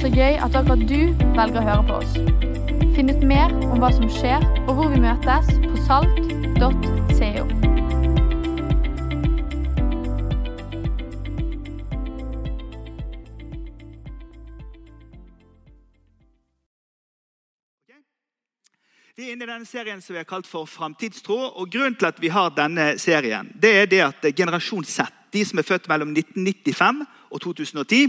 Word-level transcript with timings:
Så 0.00 0.08
gøy 0.08 0.38
at 0.40 0.54
akkurat 0.56 0.80
du 0.88 1.12
velger 1.36 1.60
å 1.60 1.64
høre 1.66 1.82
på 1.84 1.96
oss. 2.00 2.14
Finn 2.96 3.12
ut 3.12 3.20
mer 3.20 3.52
om 3.68 3.82
hva 3.82 3.90
som 3.92 4.06
skjer, 4.08 4.40
og 4.64 4.78
hvor 4.78 4.88
vi 4.94 5.02
møtes 5.02 5.50
på 5.60 5.76
salt.co. 5.84 7.44
Vi 19.20 19.26
er 19.26 19.34
inne 19.34 19.44
i 19.44 19.52
denne 19.52 19.68
serien 19.68 20.00
som 20.00 20.16
vi 20.16 20.22
har 20.22 20.24
kalt 20.24 20.48
for 20.48 20.64
Framtidstro. 20.64 21.36
og 21.60 21.68
Grunnen 21.68 22.00
til 22.00 22.08
at 22.08 22.24
vi 22.24 22.32
har 22.32 22.54
denne 22.56 22.94
serien, 22.96 23.52
det 23.52 23.76
er 23.82 23.90
det 23.92 24.00
at 24.08 24.30
generasjon 24.32 24.88
Z, 24.88 25.19
de 25.32 25.44
som 25.46 25.60
er 25.60 25.66
født 25.66 25.88
mellom 25.90 26.12
1995 26.14 27.04
og 27.30 27.40
2010, 27.40 28.00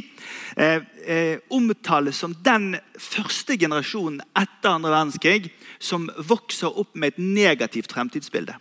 eh, 0.57 0.81
eh, 1.05 1.37
omtales 1.49 2.15
som 2.15 2.33
den 2.45 2.75
første 2.97 3.57
generasjonen 3.57 4.21
etter 4.37 4.73
andre 4.73 4.93
verdenskrig 4.93 5.51
som 5.79 6.09
vokser 6.17 6.73
opp 6.73 6.95
med 6.95 7.13
et 7.13 7.21
negativt 7.21 7.93
fremtidsbilde. 7.93 8.57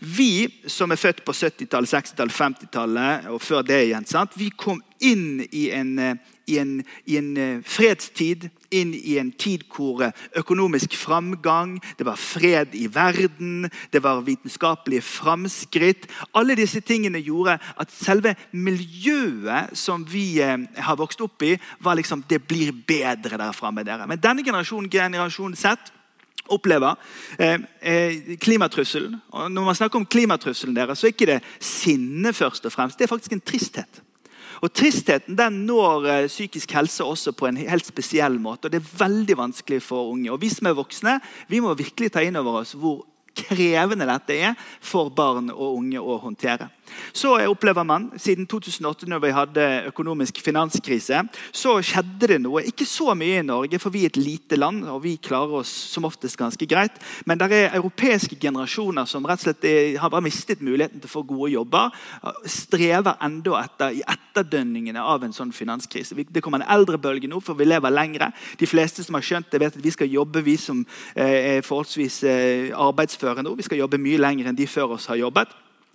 Vi 0.00 0.48
som 0.66 0.90
er 0.90 0.98
født 0.98 1.22
på 1.24 1.32
70-tallet, 1.32 1.90
60-tallet, 1.90 2.34
50-tallet 2.34 3.28
og 3.30 3.42
før 3.42 3.62
det 3.66 3.80
igjen, 3.86 4.06
vi 4.36 4.50
kom 4.50 4.82
inn 5.00 5.44
i 5.50 5.68
en, 5.70 5.98
eh, 5.98 6.16
i, 6.46 6.58
en, 6.58 6.84
i 7.06 7.16
en, 7.16 7.30
eh, 7.36 7.62
fredstid, 7.64 8.48
inn 8.74 8.94
i 8.94 9.16
en 9.20 9.30
tid 9.32 9.64
hvor 9.70 10.02
eh, 10.04 10.12
økonomisk 10.40 10.96
framgang, 10.98 11.76
det 11.98 12.06
var 12.06 12.20
fred 12.20 12.74
i 12.78 12.86
verden, 12.92 13.68
det 13.92 14.02
var 14.02 14.24
vitenskapelige 14.26 15.04
framskritt. 15.06 16.08
Alle 16.34 16.56
disse 16.58 16.80
tingene 16.80 17.22
gjorde 17.24 17.58
at 17.80 17.92
selve 17.94 18.34
miljøet 18.52 19.74
som 19.78 20.04
vi 20.08 20.38
har 20.40 20.96
vokst 20.98 21.20
opp 21.24 21.42
i, 21.42 21.54
var 21.80 21.94
liksom 21.98 22.24
Det 22.28 22.42
blir 22.42 22.72
bedre 22.72 23.38
der 23.38 23.52
framme. 23.52 23.84
Men 23.84 24.20
denne 24.20 24.44
generasjonen, 24.44 24.90
generasjon 24.90 25.56
Z, 25.56 25.92
opplever 26.46 26.94
eh, 27.38 27.60
eh, 27.80 28.38
klimatrusselen. 28.40 29.16
Når 29.32 29.64
man 29.64 29.74
snakker 29.74 29.98
om 29.98 30.06
klimatrusselen 30.06 30.76
deres, 30.76 30.98
så 30.98 31.08
er 31.08 31.14
ikke 31.14 31.30
det 31.34 31.40
sinne 31.60 32.32
først 32.32 32.66
og 32.66 32.72
fremst. 32.72 32.98
Det 32.98 33.06
er 33.06 33.12
faktisk 33.14 33.32
en 33.32 33.44
tristhet. 33.44 34.02
Og 34.64 34.72
Tristheten 34.72 35.36
den 35.36 35.64
når 35.68 36.06
eh, 36.08 36.26
psykisk 36.30 36.72
helse 36.72 37.04
også 37.04 37.34
på 37.36 37.50
en 37.50 37.58
helt 37.60 37.84
spesiell 37.84 38.38
måte. 38.40 38.66
og 38.66 38.72
Det 38.72 38.80
er 38.80 38.94
veldig 39.04 39.36
vanskelig 39.36 39.82
for 39.84 40.12
unge. 40.14 40.30
Og 40.32 40.40
Vi 40.40 40.48
som 40.48 40.70
er 40.70 40.78
voksne, 40.78 41.18
vi 41.48 41.60
må 41.60 41.74
virkelig 41.76 42.14
ta 42.14 42.24
inn 42.24 42.40
over 42.40 42.62
oss 42.62 42.72
hvor 42.72 43.02
krevende 43.34 44.06
dette 44.08 44.36
er 44.38 44.54
for 44.80 45.10
barn 45.10 45.50
og 45.50 45.80
unge 45.80 46.00
å 46.00 46.16
håndtere. 46.22 46.70
Så 47.12 47.34
opplever 47.48 47.84
man, 47.86 48.10
Siden 48.18 48.46
2008, 48.46 49.08
når 49.08 49.22
vi 49.22 49.32
hadde 49.34 49.64
økonomisk 49.90 50.40
finanskrise, 50.44 51.22
så 51.52 51.76
skjedde 51.82 52.28
det 52.34 52.40
noe. 52.42 52.64
Ikke 52.68 52.86
så 52.88 53.14
mye 53.18 53.40
i 53.40 53.46
Norge, 53.46 53.78
for 53.82 53.94
vi 53.94 54.04
er 54.04 54.12
et 54.12 54.20
lite 54.20 54.58
land 54.58 54.84
og 54.90 55.02
vi 55.04 55.16
klarer 55.22 55.60
oss 55.60 55.70
som 55.92 56.06
oftest 56.08 56.38
ganske 56.40 56.66
greit. 56.68 56.96
Men 57.26 57.40
det 57.40 57.50
er 57.52 57.76
europeiske 57.78 58.38
generasjoner 58.40 59.08
som 59.10 59.26
rett 59.26 59.42
og 59.42 59.48
slett 59.48 59.66
er, 59.68 59.98
har 60.00 60.12
bare 60.12 60.24
mistet 60.26 60.62
muligheten 60.64 61.02
til 61.02 61.10
å 61.10 61.14
få 61.14 61.24
gode 61.28 61.52
jobber. 61.54 61.94
Strever 62.50 63.18
enda 63.24 63.58
etter 63.62 63.98
i 63.98 64.04
etterdønningene 64.14 65.02
av 65.02 65.24
en 65.24 65.34
sånn 65.34 65.52
finanskrise. 65.54 66.16
Det 66.16 66.42
kommer 66.44 66.62
en 66.62 66.70
eldrebølge 66.76 67.30
nå, 67.30 67.40
for 67.44 67.58
vi 67.58 67.68
lever 67.68 67.94
lengre. 67.94 68.30
De 68.60 68.68
fleste 68.68 69.04
som 69.04 69.18
har 69.18 69.26
skjønt 69.26 69.50
det, 69.52 69.62
vet 69.62 69.78
at 69.78 69.84
vi 69.84 69.94
skal 69.94 70.10
jobbe, 70.10 70.44
vi 70.44 70.56
som 70.60 70.84
eh, 71.14 71.58
er 71.58 71.66
forholdsvis 71.66 72.22
eh, 72.28 72.72
arbeidsføre 72.74 73.44
nå. 73.44 73.56
Vi 73.58 73.66
skal 73.66 73.82
jobbe 73.82 74.02
mye 74.02 74.20
lenger 74.20 74.50
enn 74.50 74.58
de 74.58 74.68
før 74.70 74.98
oss 74.98 75.10
har 75.10 75.20
jobbet. 75.20 75.52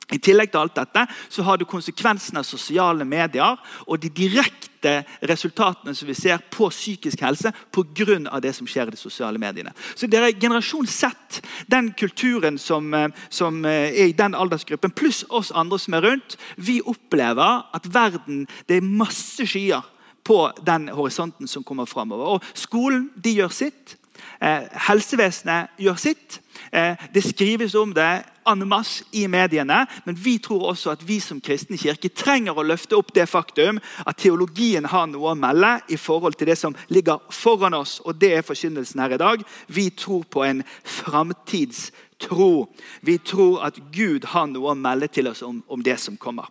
I 0.10 0.18
tillegg 0.18 0.50
til 0.52 0.62
alt 0.64 0.78
dette 0.78 1.06
så 1.30 1.46
har 1.46 1.60
du 1.60 1.68
konsekvensen 1.70 2.40
av 2.40 2.48
sosiale 2.48 3.06
medier 3.06 3.60
og 3.86 4.00
de 4.02 4.10
direkte 4.10 5.04
resultatene 5.28 5.94
som 5.96 6.08
vi 6.08 6.16
ser 6.18 6.42
på 6.50 6.70
psykisk 6.72 7.22
helse 7.22 7.52
pga. 7.76 8.40
det 8.40 8.56
som 8.56 8.68
skjer 8.68 8.88
i 8.88 8.96
de 8.96 8.98
sosiale 8.98 9.38
mediene. 9.38 9.74
Så 9.96 10.08
dere, 10.08 10.32
Generasjon 10.34 10.88
Z, 10.88 11.42
den 11.67 11.92
kulturen 11.94 12.58
som, 12.58 12.94
eh, 12.94 13.10
som, 13.30 13.66
eh, 13.66 13.92
er 13.92 14.08
i 14.08 14.11
den 14.11 14.33
aldersgruppen, 14.33 14.92
pluss 14.92 15.26
oss 15.30 15.52
andre 15.52 15.80
som 15.80 15.94
er 15.94 16.02
rundt, 16.02 16.38
vi 16.58 16.82
opplever 16.82 17.66
at 17.73 17.94
verden 17.94 18.48
Det 18.67 18.78
er 18.78 18.82
masse 18.82 19.45
skyer 19.45 19.83
på 20.23 20.52
den 20.66 20.88
horisonten 20.88 21.48
som 21.48 21.64
kommer 21.64 21.86
framover. 21.86 22.26
Og 22.26 22.44
skolen 22.54 23.10
de 23.16 23.36
gjør 23.36 23.52
sitt. 23.52 23.98
Eh, 24.40 24.68
helsevesenet 24.88 25.76
gjør 25.80 25.98
sitt. 26.00 26.40
Eh, 26.72 26.96
det 27.14 27.24
skrives 27.24 27.76
om 27.76 27.94
det 27.94 28.24
en 28.50 28.74
i 29.12 29.28
mediene, 29.28 29.86
men 30.06 30.16
vi 30.16 30.38
tror 30.38 30.70
også 30.72 30.92
at 30.92 31.08
vi 31.08 31.20
som 31.20 31.42
kristne 31.42 31.78
kirke 31.78 32.10
trenger 32.10 32.58
å 32.58 32.64
løfte 32.66 32.98
opp 32.98 33.14
det 33.14 33.28
faktum 33.30 33.80
at 34.06 34.18
teologien 34.18 34.86
har 34.86 35.08
noe 35.08 35.32
å 35.32 35.38
melde 35.38 35.80
i 35.90 35.98
forhold 35.98 36.38
til 36.38 36.48
det 36.48 36.58
som 36.58 36.76
ligger 36.90 37.20
foran 37.30 37.74
oss. 37.74 38.00
og 38.06 38.20
Det 38.20 38.34
er 38.34 38.42
forkynnelsen 38.42 39.00
her 39.00 39.14
i 39.14 39.18
dag. 39.18 39.44
Vi 39.68 39.90
tror 39.90 40.24
på 40.24 40.44
en 40.44 40.64
framtidstro. 40.84 42.70
Vi 43.02 43.18
tror 43.18 43.62
at 43.66 43.78
Gud 43.92 44.26
har 44.26 44.48
noe 44.48 44.72
å 44.72 44.76
melde 44.78 45.08
til 45.08 45.28
oss 45.28 45.42
om, 45.42 45.64
om 45.68 45.84
det 45.84 46.00
som 46.00 46.18
kommer. 46.18 46.50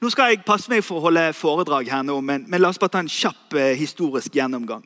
Nå 0.00 0.10
skal 0.10 0.34
jeg 0.34 0.44
passe 0.44 0.68
meg 0.68 0.84
for 0.84 0.98
å 0.98 1.08
holde 1.08 1.32
foredrag 1.32 1.88
her 1.88 2.02
nå, 2.04 2.20
men, 2.20 2.44
men 2.48 2.60
la 2.60 2.68
oss 2.68 2.78
bare 2.78 2.92
ta 2.92 3.00
en 3.00 3.08
kjapp 3.08 3.56
eh, 3.56 3.72
historisk 3.78 4.34
gjennomgang. 4.36 4.84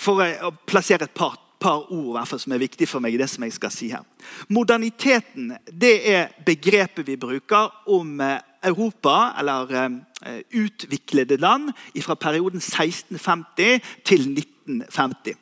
For 0.00 0.24
eh, 0.24 0.40
å 0.44 0.52
plassere 0.66 1.08
et 1.08 1.16
par 1.16 1.38
par 1.60 1.90
ord 1.92 2.26
fall, 2.26 2.40
som 2.40 2.54
er 2.54 2.62
viktig 2.62 2.88
for 2.88 3.04
meg. 3.04 3.14
i 3.14 3.20
det 3.20 3.28
som 3.28 3.44
jeg 3.44 3.52
skal 3.52 3.72
si 3.74 3.90
her. 3.92 4.04
Moderniteten 4.48 5.52
det 5.68 5.94
er 6.08 6.30
begrepet 6.46 7.06
vi 7.06 7.18
bruker 7.20 7.68
om 7.86 8.20
eh, 8.20 8.40
Europa, 8.62 9.34
eller 9.40 9.70
uh, 9.72 10.40
utviklede 10.52 11.36
land, 11.36 11.70
fra 12.02 12.14
perioden 12.14 12.60
1650 12.60 13.80
til 14.04 14.26
1950. 14.36 15.34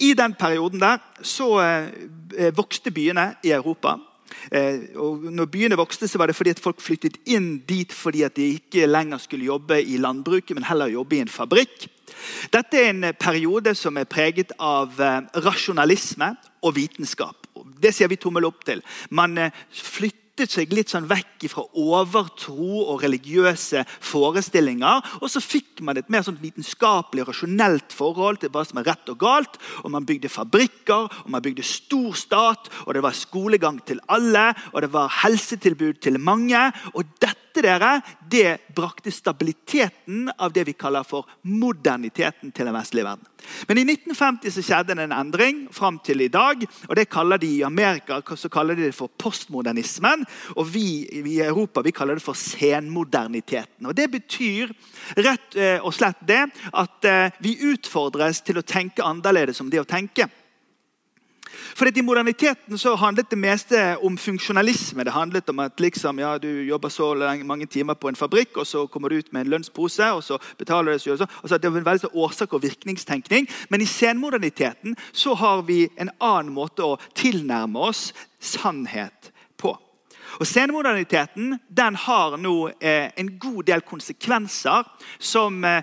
I 0.00 0.14
den 0.14 0.34
perioden 0.34 0.80
der 0.80 0.98
så 1.22 1.60
uh, 1.60 2.56
vokste 2.56 2.90
byene 2.90 3.34
i 3.44 3.52
Europa. 3.52 3.98
Eh, 4.50 4.96
og 5.00 5.26
når 5.32 5.50
byene 5.52 5.78
vokste, 5.78 6.08
så 6.08 6.18
var 6.18 6.30
det 6.30 6.36
fordi 6.36 6.54
at 6.54 6.62
folk 6.62 6.80
flyttet 6.82 7.20
inn 7.30 7.58
dit 7.68 7.92
fordi 7.92 8.24
at 8.26 8.36
de 8.36 8.54
ikke 8.56 8.88
lenger 8.88 9.22
skulle 9.22 9.48
jobbe 9.48 9.80
i 9.82 9.98
landbruket, 10.00 10.54
men 10.56 10.66
heller 10.68 10.92
jobbe 10.92 11.18
i 11.18 11.22
en 11.24 11.32
fabrikk. 11.32 11.88
Dette 12.52 12.80
er 12.80 12.90
en 12.92 13.06
periode 13.18 13.74
som 13.78 13.96
er 13.98 14.08
preget 14.08 14.52
av 14.58 15.00
eh, 15.00 15.22
rasjonalisme 15.44 16.34
og 16.64 16.76
vitenskap. 16.76 17.48
Det 17.80 17.92
sier 17.94 18.10
vi 18.10 18.20
tommel 18.20 18.46
opp 18.48 18.64
til. 18.66 18.82
Man 19.10 19.38
eh, 19.38 19.64
flytter 19.70 20.23
flyttet 20.34 20.50
seg 20.50 20.72
litt 20.74 20.90
sånn 20.90 21.04
vekk 21.06 21.44
fra 21.46 21.62
overtro 21.78 22.80
og 22.90 23.04
religiøse 23.04 23.84
forestillinger. 24.02 25.04
Og 25.22 25.30
så 25.30 25.38
fikk 25.38 25.78
man 25.86 26.00
et 26.00 26.10
mer 26.10 26.24
sånn 26.26 26.40
vitenskapelig 26.42 27.22
og 27.22 27.30
rasjonelt 27.30 27.94
forhold 27.94 28.40
til 28.42 28.50
hva 28.50 28.64
som 28.66 28.80
er 28.80 28.88
rett 28.90 29.12
og 29.12 29.20
galt. 29.22 29.60
Og 29.84 29.92
Man 29.94 30.04
bygde 30.04 30.28
fabrikker, 30.28 31.06
og 31.06 31.30
man 31.30 31.42
bygde 31.42 31.62
stor 31.62 32.18
stat, 32.18 32.66
og 32.86 32.94
det 32.94 33.04
var 33.06 33.14
skolegang 33.14 33.78
til 33.86 34.00
alle. 34.08 34.50
Og 34.72 34.82
det 34.82 34.90
var 34.90 35.14
helsetilbud 35.22 36.02
til 36.02 36.18
mange. 36.18 36.66
Og 36.94 37.06
dette 37.22 37.43
dere, 37.62 38.00
det 38.30 38.58
brakte 38.74 39.12
stabiliteten 39.12 40.30
av 40.38 40.52
det 40.52 40.64
vi 40.66 40.74
kaller 40.74 41.06
for 41.06 41.28
moderniteten 41.42 42.52
til 42.52 42.66
den 42.66 42.74
vestlige 42.74 43.06
verden. 43.06 43.30
Men 43.68 43.78
i 43.78 43.84
1950 43.84 44.54
så 44.54 44.64
skjedde 44.64 44.96
det 44.96 45.04
en 45.04 45.16
endring 45.16 45.64
fram 45.74 45.98
til 46.04 46.24
i 46.24 46.28
dag. 46.32 46.64
og 46.88 46.96
det 46.96 47.10
kaller 47.12 47.38
de 47.38 47.50
I 47.58 47.64
Amerika 47.64 48.22
så 48.36 48.48
kaller 48.48 48.74
de 48.74 48.88
det 48.88 48.94
for 48.94 49.08
postmodernismen. 49.18 50.24
Og 50.56 50.74
vi 50.74 51.06
i 51.12 51.40
Europa 51.40 51.82
vi 51.82 51.92
kaller 51.92 52.14
det 52.14 52.22
for 52.24 52.34
senmoderniteten. 52.34 53.86
Og 53.86 53.94
Det 53.94 54.10
betyr 54.10 54.72
rett 55.16 55.56
eh, 55.56 55.78
og 55.84 55.94
slett 55.94 56.20
det 56.20 56.46
at 56.72 57.04
eh, 57.04 57.30
vi 57.40 57.58
utfordres 57.72 58.40
til 58.40 58.58
å 58.58 58.66
tenke 58.66 59.04
annerledes 59.04 59.60
om 59.60 59.70
det 59.70 59.80
å 59.80 59.88
tenke. 59.88 60.28
For 61.84 61.92
I 61.92 62.02
moderniteten 62.02 62.78
så 62.80 62.94
handlet 62.96 63.28
det 63.28 63.36
meste 63.36 63.78
om 64.00 64.14
funksjonalisme. 64.16 65.04
Det 65.04 65.12
handlet 65.12 65.50
om 65.52 65.58
at 65.60 65.80
liksom, 65.84 66.16
ja, 66.18 66.38
du 66.40 66.48
jobber 66.64 66.88
så 66.88 67.10
mange 67.44 67.66
timer 67.66 67.92
på 67.94 68.08
en 68.08 68.16
fabrikk, 68.16 68.56
og 68.56 68.66
så 68.66 68.86
kommer 68.86 69.12
du 69.12 69.18
ut 69.18 69.32
med 69.32 69.44
en 69.44 69.50
lønnspose. 69.52 70.12
og 70.12 70.24
så 70.24 70.38
betaler 70.58 70.92
du 70.96 70.98
det, 70.98 71.28
altså, 71.42 71.58
Det 71.58 71.64
er 71.64 71.76
en 71.76 71.84
veldig 71.84 72.08
årsak- 72.14 72.54
og 72.54 72.62
virkningstenkning. 72.62 73.48
Men 73.68 73.80
i 73.80 73.84
senmoderniteten 73.84 74.96
så 75.12 75.34
har 75.34 75.62
vi 75.62 75.90
en 76.00 76.10
annen 76.20 76.54
måte 76.54 76.80
å 76.80 76.98
tilnærme 77.14 77.78
oss 77.78 78.14
sannhet 78.40 79.30
på. 79.58 79.76
Og 80.40 80.46
Senmoderniteten 80.46 81.58
den 81.68 81.96
har 82.06 82.36
nå 82.40 82.56
eh, 82.80 83.10
en 83.20 83.32
god 83.38 83.62
del 83.68 83.84
konsekvenser 83.86 84.86
som 85.18 85.64
eh, 85.64 85.82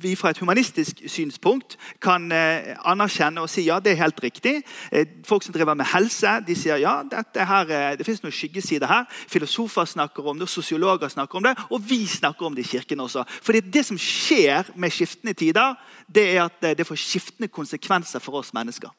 vi 0.00 0.14
fra 0.16 0.30
et 0.32 0.38
humanistisk 0.40 1.02
synspunkt 1.10 1.76
kan 2.02 2.30
eh, 2.32 2.72
anerkjenne 2.88 3.42
og 3.42 3.50
si 3.52 3.66
ja, 3.66 3.78
det 3.80 3.94
er 3.94 4.02
helt 4.04 4.22
riktig. 4.24 4.60
Eh, 4.92 5.06
folk 5.26 5.44
som 5.44 5.54
driver 5.54 5.76
med 5.78 5.88
helse, 5.92 6.38
de 6.46 6.56
sier 6.56 6.80
ja, 6.80 7.00
her, 7.36 7.74
eh, 7.74 7.90
det 7.98 8.06
finnes 8.06 8.22
noen 8.24 8.36
skyggesider 8.36 8.90
her. 8.90 9.08
Filosofer 9.10 9.88
snakker 9.88 10.26
om 10.32 10.40
det, 10.40 10.48
sosiologer 10.48 11.12
snakker 11.12 11.40
om 11.40 11.50
det, 11.50 11.56
og 11.70 11.84
vi 11.84 12.04
snakker 12.06 12.46
om 12.46 12.56
det 12.56 12.66
i 12.66 12.72
kirken 12.76 13.00
også. 13.00 13.24
Fordi 13.42 13.60
Det 13.70 13.84
som 13.86 13.98
skjer 13.98 14.72
med 14.74 14.90
skiftende 14.90 15.34
tider, 15.34 15.76
det 16.08 16.26
er 16.36 16.44
at 16.44 16.64
eh, 16.64 16.76
det 16.76 16.86
får 16.86 16.98
skiftende 16.98 17.48
konsekvenser 17.48 18.18
for 18.18 18.40
oss 18.40 18.54
mennesker. 18.54 18.90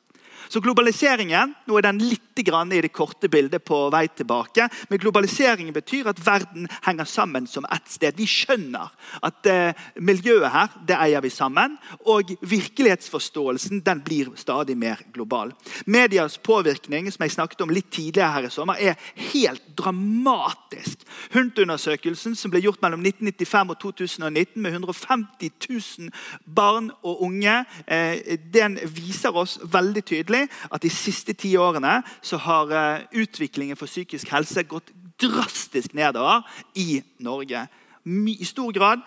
Så 0.49 0.61
globaliseringen 0.63 1.55
nå 1.67 1.77
er 1.77 1.89
den 1.89 2.01
litt 2.03 2.27
i 2.41 2.81
det 2.81 2.89
korte 2.89 3.29
bildet 3.29 3.63
på 3.65 3.89
vei 3.93 4.07
tilbake. 4.07 4.67
Men 4.89 4.99
globaliseringen 4.99 5.73
betyr 5.73 6.07
at 6.09 6.21
verden 6.25 6.67
henger 6.87 7.05
sammen 7.05 7.47
som 7.47 7.65
ett 7.69 7.89
sted. 7.91 8.15
Vi 8.17 8.25
skjønner 8.25 8.89
at 9.21 9.45
eh, 9.45 9.75
miljøet 9.99 10.49
her 10.49 10.71
det 10.87 10.97
eier 10.97 11.21
vi 11.21 11.29
sammen. 11.29 11.77
Og 12.09 12.31
virkelighetsforståelsen 12.41 13.83
den 13.85 14.01
blir 14.01 14.31
stadig 14.39 14.77
mer 14.77 15.03
global. 15.13 15.51
Medias 15.85 16.37
påvirkning 16.37 17.11
som 17.11 17.25
jeg 17.25 17.35
snakket 17.35 17.61
om 17.61 17.73
litt 17.73 17.91
tidligere 17.91 18.31
her 18.31 18.47
i 18.47 18.53
sommer, 18.53 18.79
er 18.79 18.97
helt 19.33 19.63
dramatisk. 19.77 21.05
HUNT-undersøkelsen 21.35 22.35
som 22.39 22.53
ble 22.53 22.63
gjort 22.63 22.81
mellom 22.81 23.03
1995 23.05 23.75
og 23.75 23.79
2019 23.83 24.61
med 24.61 24.71
150 24.79 25.51
000 25.67 26.09
barn 26.45 26.89
og 27.03 27.21
unge, 27.27 27.59
eh, 27.85 28.37
den 28.53 28.79
viser 28.81 29.35
oss 29.37 29.59
veldig 29.61 30.05
tydelig 30.07 30.30
at 30.39 30.83
de 30.83 30.91
siste 30.93 31.35
ti 31.37 31.53
årene 31.59 31.99
så 32.21 32.39
har 32.41 32.71
eh, 32.75 33.03
utviklingen 33.23 33.79
for 33.79 33.91
psykisk 33.91 34.31
helse 34.33 34.63
gått 34.69 34.93
drastisk 35.21 35.93
nedover 35.97 36.45
i 36.75 37.01
Norge. 37.23 37.67
I 38.05 38.47
stor 38.47 38.71
grad 38.73 39.03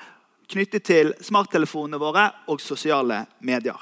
knyttet 0.50 0.84
til 0.86 1.14
smarttelefonene 1.24 1.98
våre 1.98 2.28
og 2.52 2.62
sosiale 2.62 3.24
medier. 3.40 3.80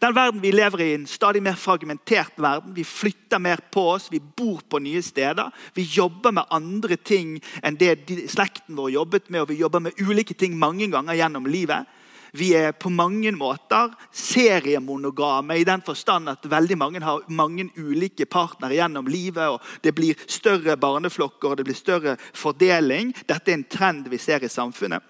Den 0.00 0.14
verden 0.16 0.40
vi 0.40 0.50
lever 0.54 0.80
i, 0.80 0.92
en 0.94 1.06
stadig 1.06 1.42
mer 1.44 1.56
fragmentert 1.60 2.38
verden. 2.40 2.74
Vi 2.76 2.84
flytter 2.84 3.38
mer 3.42 3.60
på 3.72 3.82
oss, 3.92 4.08
vi 4.12 4.20
bor 4.20 4.62
på 4.68 4.80
nye 4.80 5.02
steder. 5.02 5.50
Vi 5.74 5.82
jobber 5.82 6.32
med 6.32 6.48
andre 6.50 6.96
ting 6.96 7.36
enn 7.62 7.76
det 7.76 7.98
slekten 8.32 8.78
vår 8.78 8.94
jobbet 8.94 9.30
med, 9.30 9.44
og 9.44 9.52
vi 9.52 9.60
jobber 9.60 9.84
med 9.84 10.00
ulike 10.00 10.34
ting 10.34 10.56
mange 10.58 10.88
ganger 10.92 11.18
gjennom 11.18 11.48
livet. 11.50 11.84
Vi 12.32 12.52
er 12.54 12.72
på 12.72 12.90
mange 12.90 13.32
måter 13.32 13.92
seriemonogame 14.12 15.58
i 15.60 15.66
den 15.66 15.82
forstand 15.86 16.30
at 16.32 16.46
veldig 16.50 16.78
mange 16.78 17.02
har 17.04 17.24
mange 17.28 17.68
ulike 17.76 18.26
partnere 18.26 18.78
gjennom 18.78 19.06
livet. 19.06 19.48
og 19.48 19.60
Det 19.82 19.94
blir 19.94 20.14
større 20.26 20.76
barneflokker 20.76 21.50
og 21.50 21.56
det 21.56 21.66
blir 21.68 21.78
større 21.78 22.16
fordeling. 22.34 23.14
Dette 23.28 23.52
er 23.52 23.60
en 23.60 23.68
trend 23.70 24.08
vi 24.10 24.18
ser 24.18 24.44
i 24.44 24.52
samfunnet. 24.52 25.02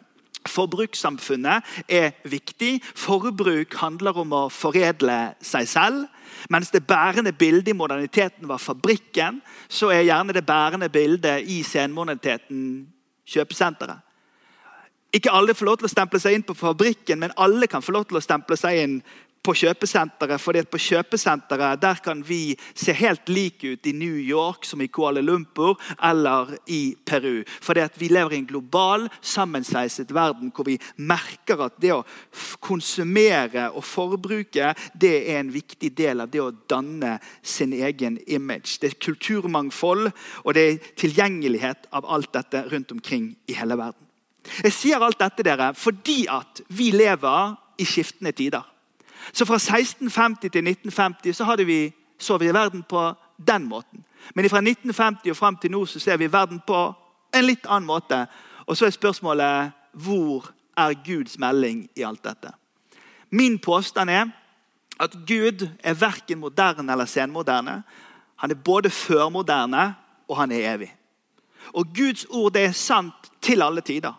Forbrukssamfunnet 0.47 1.65
er 1.89 2.13
viktig. 2.25 2.81
Forbruk 2.95 3.75
handler 3.81 4.21
om 4.23 4.35
å 4.37 4.43
foredle 4.53 5.35
seg 5.43 5.69
selv. 5.69 6.07
Mens 6.53 6.71
det 6.71 6.87
bærende 6.87 7.33
bildet 7.33 7.73
i 7.73 7.77
moderniteten 7.77 8.47
var 8.49 8.63
fabrikken, 8.63 9.41
så 9.69 9.91
er 9.91 10.07
gjerne 10.07 10.37
det 10.37 10.47
bærende 10.47 10.89
bildet 10.93 11.47
i 11.51 11.63
senmoderniteten 11.67 12.87
kjøpesenteret. 13.27 14.06
Ikke 15.17 15.33
alle 15.33 15.55
får 15.57 15.69
lov 15.69 15.79
til 15.81 15.89
å 15.89 15.93
stemple 15.95 16.21
seg 16.21 16.37
inn 16.37 16.45
på 16.45 16.57
fabrikken, 16.57 17.23
men 17.23 17.33
alle 17.41 17.69
kan 17.71 17.85
få 17.85 17.95
lov 17.97 18.05
til 18.11 18.19
å 18.19 18.25
stemple 18.25 18.59
seg 18.61 18.83
inn 18.83 18.99
på 19.47 19.55
kjøpesenteret. 19.55 20.41
fordi 20.41 20.65
på 20.67 20.79
kjøpesenteret 20.83 21.81
der 21.81 22.01
kan 22.03 22.23
vi 22.27 22.57
se 22.75 22.93
helt 22.93 23.29
like 23.29 23.67
ut 23.67 23.87
i 23.87 23.93
New 23.93 24.19
York 24.19 24.65
som 24.65 24.81
i 24.83 24.89
Kuala 24.89 25.21
Lumpur 25.21 25.79
eller 26.03 26.57
i 26.67 26.97
Peru. 27.05 27.45
Fordi 27.63 27.87
vi 27.99 28.09
lever 28.09 28.33
i 28.33 28.37
en 28.41 28.47
global, 28.47 29.09
sammensveiset 29.23 30.15
verden 30.15 30.51
hvor 30.55 30.67
vi 30.67 30.79
merker 30.97 31.63
at 31.63 31.79
det 31.81 31.93
å 31.95 32.05
konsumere 32.61 33.71
og 33.71 33.85
forbruke 33.85 34.75
det 34.95 35.15
er 35.31 35.41
en 35.41 35.53
viktig 35.55 35.93
del 35.97 36.21
av 36.21 36.33
det 36.33 36.43
å 36.43 36.55
danne 36.69 37.19
sin 37.43 37.73
egen 37.73 38.19
image. 38.27 38.81
Det 38.81 38.91
er 38.91 39.05
kulturmangfold 39.07 40.11
og 40.45 40.55
det 40.55 40.67
er 40.67 40.91
tilgjengelighet 40.99 41.87
av 41.93 42.09
alt 42.11 42.33
dette 42.35 42.67
rundt 42.73 42.93
omkring 42.93 43.37
i 43.47 43.55
hele 43.55 43.79
verden. 43.79 44.06
Jeg 44.63 44.73
sier 44.73 45.03
alt 45.03 45.19
dette 45.21 45.45
dere, 45.47 45.73
fordi 45.75 46.27
at 46.31 46.63
vi 46.69 46.91
lever 46.91 47.55
i 47.79 47.85
skiftende 47.85 48.33
tider. 48.33 48.63
Så 49.33 49.45
Fra 49.45 49.55
1650 49.55 50.41
til 50.53 50.67
1950 50.69 51.37
så, 51.37 51.45
hadde 51.45 51.65
vi, 51.65 51.93
så 52.19 52.39
vi 52.39 52.53
verden 52.55 52.83
på 52.83 53.15
den 53.37 53.65
måten. 53.69 54.05
Men 54.35 54.51
fra 54.51 54.59
1950 54.59 55.31
og 55.31 55.37
fram 55.37 55.57
til 55.57 55.71
nå 55.71 55.87
så 55.87 55.99
ser 55.99 56.17
vi 56.17 56.33
verden 56.33 56.61
på 56.67 56.95
en 57.35 57.45
litt 57.45 57.67
annen 57.67 57.87
måte. 57.87 58.27
Og 58.67 58.77
så 58.77 58.87
er 58.87 58.95
spørsmålet 58.95 59.73
hvor 59.93 60.51
er 60.77 60.97
Guds 61.05 61.39
melding 61.39 61.89
i 61.97 62.03
alt 62.03 62.25
dette? 62.25 62.53
Min 63.31 63.59
påstand 63.59 64.11
er 64.11 64.27
at 65.01 65.13
Gud 65.27 65.69
er 65.85 65.95
verken 65.95 66.39
moderne 66.39 66.93
eller 66.93 67.05
senmoderne. 67.05 67.83
Han 68.37 68.51
er 68.51 68.55
både 68.55 68.91
førmoderne 68.91 69.95
og 70.29 70.37
han 70.37 70.53
er 70.53 70.75
evig. 70.75 70.93
Og 71.73 71.87
Guds 71.95 72.25
ord 72.31 72.53
det 72.53 72.65
er 72.65 72.73
sant 72.73 73.31
til 73.43 73.63
alle 73.63 73.81
tider. 73.81 74.13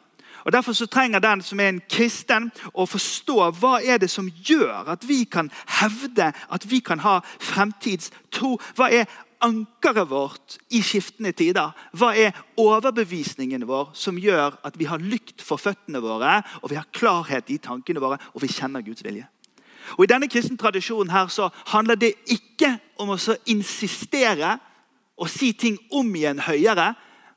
Og 0.48 0.54
Derfor 0.54 0.74
så 0.74 0.86
trenger 0.88 1.20
den 1.20 1.42
som 1.44 1.60
er 1.60 1.74
en 1.74 1.82
kristen, 1.92 2.46
å 2.72 2.86
forstå 2.88 3.50
hva 3.60 3.82
er 3.84 3.98
det 4.00 4.08
som 4.08 4.30
gjør 4.32 4.94
at 4.94 5.02
vi 5.04 5.26
kan 5.28 5.50
hevde 5.82 6.30
at 6.32 6.68
vi 6.72 6.80
kan 6.80 7.04
ha 7.04 7.18
fremtidstro. 7.44 8.54
Hva 8.80 8.88
er 8.88 9.12
ankeret 9.44 10.08
vårt 10.08 10.56
i 10.72 10.80
skiftende 10.80 11.34
tider? 11.36 11.76
Hva 11.92 12.14
er 12.16 12.40
overbevisningen 12.64 13.68
vår 13.68 13.92
som 13.92 14.16
gjør 14.16 14.56
at 14.64 14.80
vi 14.80 14.88
har 14.88 15.04
lykt 15.04 15.44
for 15.44 15.60
føttene 15.60 16.00
våre, 16.00 16.40
og 16.64 16.72
vi 16.72 16.80
har 16.80 16.88
klarhet 16.96 17.52
i 17.52 17.60
tankene 17.60 18.00
våre, 18.00 18.22
og 18.32 18.40
vi 18.40 18.54
kjenner 18.56 18.88
Guds 18.88 19.04
vilje? 19.04 19.28
Og 20.00 20.08
I 20.08 20.12
denne 20.16 20.32
kristne 20.32 20.56
tradisjonen 20.56 21.12
her 21.12 21.28
så 21.28 21.52
handler 21.76 22.00
det 22.00 22.16
ikke 22.32 22.78
om 23.04 23.12
å 23.12 23.20
insistere 23.52 24.56
og 25.20 25.28
si 25.28 25.52
ting 25.52 25.76
om 25.92 26.16
igjen 26.16 26.40
høyere, 26.48 26.94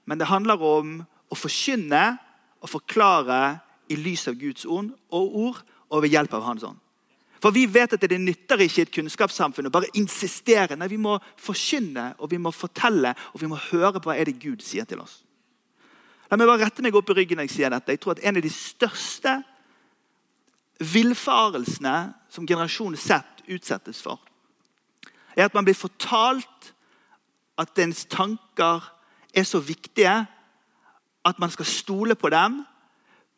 men 0.07 0.23
det 0.23 0.31
handler 0.31 0.63
om 0.63 0.99
å 1.03 1.35
forkynne 1.35 2.21
å 2.61 2.69
forklare 2.69 3.59
i 3.91 3.97
lys 3.99 4.29
av 4.31 4.39
Guds 4.39 4.67
og 4.69 4.93
ord 5.11 5.61
og 5.91 6.05
ved 6.05 6.15
hjelp 6.15 6.35
av 6.37 6.47
Hans 6.47 6.65
ånd. 6.67 6.79
For 7.41 7.55
Vi 7.57 7.65
vet 7.67 7.95
at 7.97 8.05
det 8.05 8.21
nytter 8.21 8.61
ikke 8.61 8.83
i 8.83 8.85
et 8.85 8.93
kunnskapssamfunn 8.93 9.71
å 9.71 9.73
bare 9.73 9.89
insistere. 9.97 10.77
Nei, 10.77 10.89
Vi 10.89 11.01
må 11.01 11.17
forkynne 11.41 12.15
og 12.19 12.31
vi 12.31 12.39
må 12.39 12.53
fortelle 12.53 13.15
og 13.33 13.41
vi 13.41 13.49
må 13.49 13.57
høre 13.71 14.01
på 14.01 14.11
hva 14.11 14.19
er 14.19 14.29
det 14.29 14.41
Gud 14.43 14.63
sier 14.63 14.85
til 14.85 15.01
oss. 15.01 15.23
La 16.31 16.37
meg 16.37 16.47
bare 16.47 16.67
rette 16.67 16.83
meg 16.85 16.95
opp 16.95 17.11
i 17.11 17.17
ryggen 17.17 17.41
når 17.41 17.49
jeg 17.49 17.57
sier 17.57 17.73
dette. 17.73 17.91
Jeg 17.91 18.01
tror 18.01 18.13
at 18.15 18.25
En 18.25 18.37
av 18.37 18.43
de 18.43 18.53
største 18.53 19.43
villfarelsene 20.81 21.97
som 22.31 22.47
generasjonen 22.47 22.97
sett 22.97 23.43
utsettes 23.49 24.01
for, 24.01 24.21
er 25.37 25.49
at 25.49 25.55
man 25.55 25.65
blir 25.65 25.77
fortalt 25.77 26.71
at 27.59 27.79
ens 27.83 28.05
tanker 28.09 28.85
er 29.35 29.45
så 29.45 29.61
viktige 29.61 30.27
at 31.25 31.39
man 31.39 31.51
skal 31.51 31.65
stole 31.65 32.15
på 32.15 32.29
dem 32.29 32.63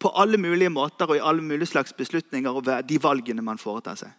på 0.03 0.11
alle 0.19 0.39
mulige 0.39 0.71
måter 0.71 1.07
og 1.07 1.17
i 1.17 1.23
alle 1.23 1.43
mulige 1.43 1.67
slags 1.67 1.93
beslutninger 1.93 2.51
og 2.51 2.89
de 2.89 3.03
valgene 3.03 3.43
man 3.43 3.59
foretar 3.59 3.95
seg. 3.95 4.11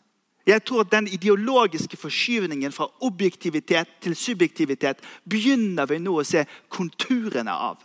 Jeg 0.46 0.64
tror 0.64 0.82
at 0.84 0.92
Den 0.92 1.08
ideologiske 1.08 1.98
forskyvningen 1.98 2.72
fra 2.72 2.88
objektivitet 3.02 3.88
til 4.02 4.16
subjektivitet 4.16 4.98
begynner 5.30 5.86
vi 5.86 5.98
nå 5.98 6.18
å 6.20 6.24
se 6.28 6.46
konturene 6.70 7.52
av. 7.52 7.78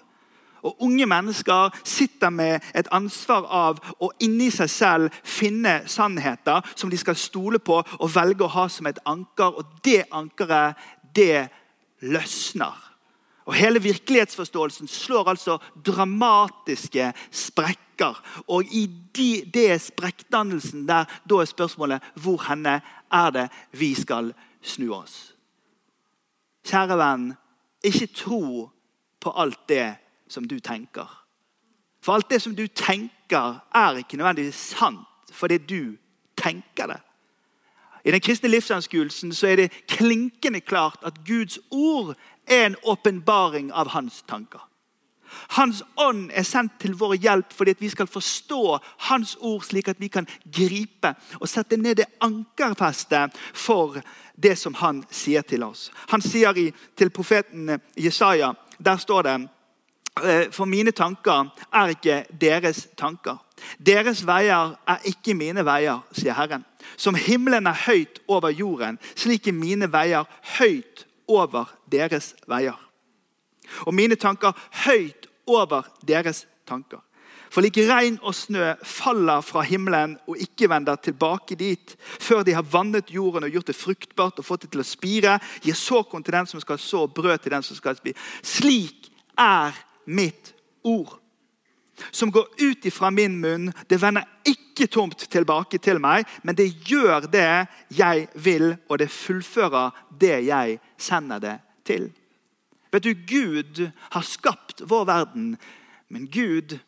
Og 0.63 0.83
Unge 0.83 1.07
mennesker 1.07 1.71
sitter 1.85 2.31
med 2.31 2.61
et 2.75 2.89
ansvar 2.91 3.47
av 3.47 3.79
å 4.01 4.11
inni 4.21 4.51
seg 4.51 4.71
selv 4.71 5.21
finne 5.23 5.83
sannheter 5.87 6.67
som 6.75 6.91
de 6.91 6.99
skal 6.99 7.17
stole 7.17 7.59
på 7.59 7.79
og 7.79 8.15
velge 8.15 8.45
å 8.45 8.55
ha 8.57 8.67
som 8.69 8.87
et 8.91 8.99
anker. 9.07 9.55
Og 9.55 9.79
det 9.85 10.03
ankeret, 10.11 10.75
det 11.15 11.47
løsner 12.03 12.88
og 13.49 13.55
Hele 13.55 13.81
virkelighetsforståelsen 13.83 14.89
slår 14.89 15.29
altså 15.29 15.59
dramatiske 15.87 17.13
sprekker. 17.31 18.21
Og 18.49 18.65
i 18.65 18.87
de, 19.17 19.43
det 19.55 19.81
sprekkdannelsen 19.81 20.85
der, 20.89 21.09
da 21.31 21.41
er 21.41 21.49
spørsmålet 21.49 22.11
hvor 22.15 22.45
henne 22.51 22.81
er 23.13 23.31
det 23.33 23.47
vi 23.73 23.95
skal 23.97 24.35
snu 24.61 24.93
oss. 24.93 25.33
Kjære 26.69 27.01
venn, 27.01 27.31
ikke 27.81 28.11
tro 28.13 28.69
på 29.21 29.33
alt 29.33 29.65
det 29.69 29.97
som 30.29 30.45
du 30.45 30.59
tenker. 30.61 31.09
For 32.05 32.13
alt 32.13 32.29
det 32.31 32.43
som 32.45 32.57
du 32.57 32.67
tenker, 32.67 33.63
er 33.75 33.97
ikke 33.97 34.21
nødvendigvis 34.21 34.61
sant 34.77 35.33
fordi 35.33 35.59
du 35.59 35.97
tenker 36.37 36.93
det. 36.93 37.01
I 38.05 38.11
den 38.11 38.21
kristne 38.21 38.49
livsanskuelsen 38.49 39.33
er 39.45 39.57
det 39.57 39.73
klinkende 39.89 40.61
klart 40.61 41.01
at 41.03 41.25
Guds 41.27 41.59
ord 41.71 42.17
er 42.51 42.67
en 42.67 42.77
åpenbaring 42.83 43.73
av 43.73 43.89
hans 43.95 44.23
tanker. 44.27 44.61
Hans 45.49 45.83
ånd 45.97 46.31
er 46.33 46.47
sendt 46.47 46.79
til 46.83 46.95
vår 46.99 47.17
hjelp 47.21 47.53
fordi 47.55 47.75
vi 47.81 47.91
skal 47.93 48.09
forstå 48.11 48.79
hans 49.09 49.37
ord, 49.41 49.65
slik 49.65 49.91
at 49.93 50.01
vi 50.01 50.11
kan 50.13 50.29
gripe 50.45 51.15
og 51.41 51.49
sette 51.49 51.77
ned 51.77 52.01
det 52.01 52.09
ankerfestet 52.25 53.37
for 53.53 54.01
det 54.37 54.57
som 54.59 54.77
han 54.81 55.03
sier 55.11 55.45
til 55.47 55.67
oss. 55.67 55.89
Han 56.13 56.25
sier 56.25 56.57
til 56.97 57.11
profeten 57.11 57.79
Jesaja, 57.97 58.55
der 58.79 58.97
står 58.97 59.23
det 59.23 59.39
«Eh, 60.19 60.51
For 60.51 60.67
mine 60.67 60.91
tanker 60.91 61.53
er 61.73 61.93
ikke 61.95 62.25
deres 62.41 62.89
tanker. 62.97 63.37
Deres 63.79 64.25
veier 64.27 64.75
er 64.87 65.05
ikke 65.07 65.35
mine 65.35 65.63
veier, 65.63 66.01
sier 66.13 66.35
Herren. 66.35 66.65
Som 66.97 67.15
himmelen 67.15 67.67
er 67.67 67.85
høyt 67.87 68.19
over 68.27 68.51
jorden, 68.51 68.99
slik 69.15 69.47
er 69.47 69.55
mine 69.55 69.87
veier 69.93 70.27
høyt 70.59 71.08
over 71.29 71.69
deres 71.91 72.35
veier. 72.49 72.79
Og 73.87 73.95
mine 73.95 74.17
tanker 74.17 74.57
høyt 74.87 75.29
over 75.47 75.89
deres 76.09 76.47
tanker. 76.69 77.03
For 77.49 77.65
like 77.65 77.81
regn 77.89 78.19
og 78.21 78.37
snø 78.37 78.75
faller 78.85 79.41
fra 79.45 79.63
himmelen 79.65 80.19
og 80.29 80.41
ikke 80.41 80.69
vender 80.69 80.99
tilbake 81.01 81.57
dit, 81.57 81.95
før 82.21 82.45
de 82.45 82.53
har 82.57 82.67
vannet 82.67 83.13
jorden 83.13 83.47
og 83.47 83.55
gjort 83.55 83.71
det 83.71 83.77
fruktbart 83.79 84.41
og 84.41 84.47
fått 84.47 84.67
det 84.67 84.75
til 84.75 84.85
å 84.85 84.89
spire, 84.89 85.39
gir 85.65 85.79
såkorn 85.79 86.25
til 86.25 86.37
den 86.37 86.51
som 86.51 86.61
skal 86.61 86.81
så, 86.83 87.07
brød 87.07 87.39
til 87.45 87.57
den 87.57 87.65
som 87.65 87.79
skal 87.79 87.97
spire. 87.97 88.21
Slik 88.45 89.09
er 89.39 89.77
mitt 90.05 90.53
ord. 90.85 91.17
Som 92.13 92.31
går 92.31 92.47
ut 92.61 92.85
ifra 92.87 93.11
min 93.11 93.41
munn. 93.41 93.73
Det 93.89 93.99
vender 93.99 94.29
ikke 94.47 94.87
tomt 94.87 95.25
tilbake 95.33 95.81
til 95.83 95.99
meg, 95.99 96.29
men 96.47 96.55
det 96.55 96.69
gjør 96.87 97.27
det 97.33 97.67
jeg 97.97 98.29
vil, 98.39 98.77
og 98.87 99.01
det 99.01 99.11
fullfører 99.11 99.97
det 100.21 100.37
jeg 100.47 100.79
sender 100.99 101.39
det 101.43 101.57
til. 101.87 102.11
Vet 102.93 103.05
du, 103.05 103.15
Gud 103.29 103.91
har 104.11 104.25
skapt 104.25 104.83
vår 104.89 105.05
verden, 105.09 105.57
men 106.09 106.29
Gud 106.33 106.79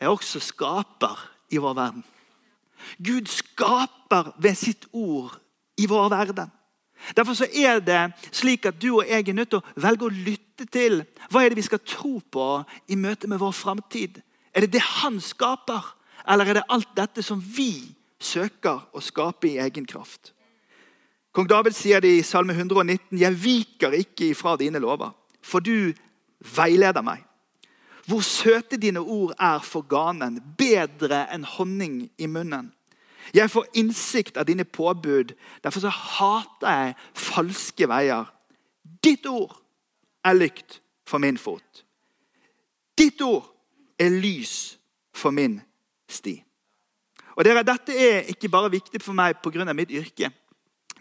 er 0.00 0.08
også 0.08 0.40
skaper 0.40 1.20
i 1.50 1.60
vår 1.60 1.74
verden. 1.74 2.04
Gud 3.04 3.26
skaper 3.26 4.32
ved 4.38 4.54
sitt 4.54 4.86
ord 4.92 5.34
i 5.76 5.86
vår 5.86 6.08
verden. 6.08 6.52
Derfor 7.16 7.44
er 7.46 7.80
det 7.80 8.00
slik 8.34 8.66
at 8.66 8.80
du 8.82 8.96
og 8.96 9.06
jeg 9.06 9.28
er 9.28 9.36
nødt 9.36 9.52
til 9.52 9.60
å 9.60 9.80
velge 9.80 10.08
å 10.08 10.14
lytte 10.14 10.66
til 10.66 11.02
hva 11.30 11.44
er 11.44 11.52
det 11.52 11.60
vi 11.60 11.68
skal 11.68 11.84
tro 11.86 12.18
på 12.18 12.46
i 12.90 12.98
møte 12.98 13.30
med 13.30 13.38
vår 13.38 13.54
framtid. 13.54 14.18
Er 14.54 14.66
det 14.66 14.72
det 14.74 14.82
han 14.82 15.20
skaper, 15.22 15.94
eller 16.28 16.48
er 16.48 16.58
det 16.58 16.66
alt 16.68 16.90
dette 16.96 17.22
som 17.22 17.38
vi 17.38 17.94
søker 18.18 18.88
å 18.92 19.02
skape 19.04 19.52
i 19.52 19.60
egen 19.62 19.86
kraft? 19.86 20.32
Kong 21.32 21.48
David 21.48 21.76
sier 21.76 22.00
det 22.00 22.16
i 22.18 22.22
Salme 22.26 22.52
119.: 22.56 23.18
Jeg 23.18 23.42
viker 23.44 23.92
ikke 23.92 24.30
ifra 24.32 24.56
dine 24.56 24.78
lover, 24.78 25.12
for 25.42 25.60
du 25.60 25.92
veileder 26.56 27.04
meg. 27.04 27.24
Hvor 28.08 28.20
søte 28.24 28.76
dine 28.80 29.00
ord 29.00 29.34
er 29.38 29.60
for 29.60 29.84
ganen, 29.84 30.40
bedre 30.58 31.26
enn 31.34 31.44
honning 31.44 32.06
i 32.18 32.26
munnen. 32.26 32.72
Jeg 33.34 33.50
får 33.52 33.66
innsikt 33.76 34.38
av 34.40 34.46
dine 34.48 34.64
påbud, 34.64 35.34
derfor 35.64 35.84
så 35.84 35.92
hater 35.92 36.68
jeg 36.72 36.94
falske 37.12 37.88
veier. 37.88 38.30
Ditt 39.04 39.26
ord 39.28 39.52
er 40.24 40.38
lykt 40.38 40.80
for 41.08 41.20
min 41.20 41.36
fot. 41.38 41.84
Ditt 42.98 43.20
ord 43.20 43.44
er 44.00 44.10
lys 44.10 44.78
for 45.12 45.30
min 45.30 45.60
sti. 46.08 46.38
Og 47.36 47.44
dere, 47.44 47.62
Dette 47.62 47.94
er 47.94 48.32
ikke 48.32 48.48
bare 48.48 48.70
viktig 48.72 49.02
for 49.02 49.12
meg 49.12 49.36
pga. 49.42 49.72
mitt 49.72 49.90
yrke. 49.90 50.32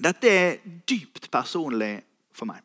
Dette 0.04 0.30
er 0.30 0.58
dypt 0.90 1.30
personlig 1.34 2.02
for 2.36 2.50
meg. 2.50 2.62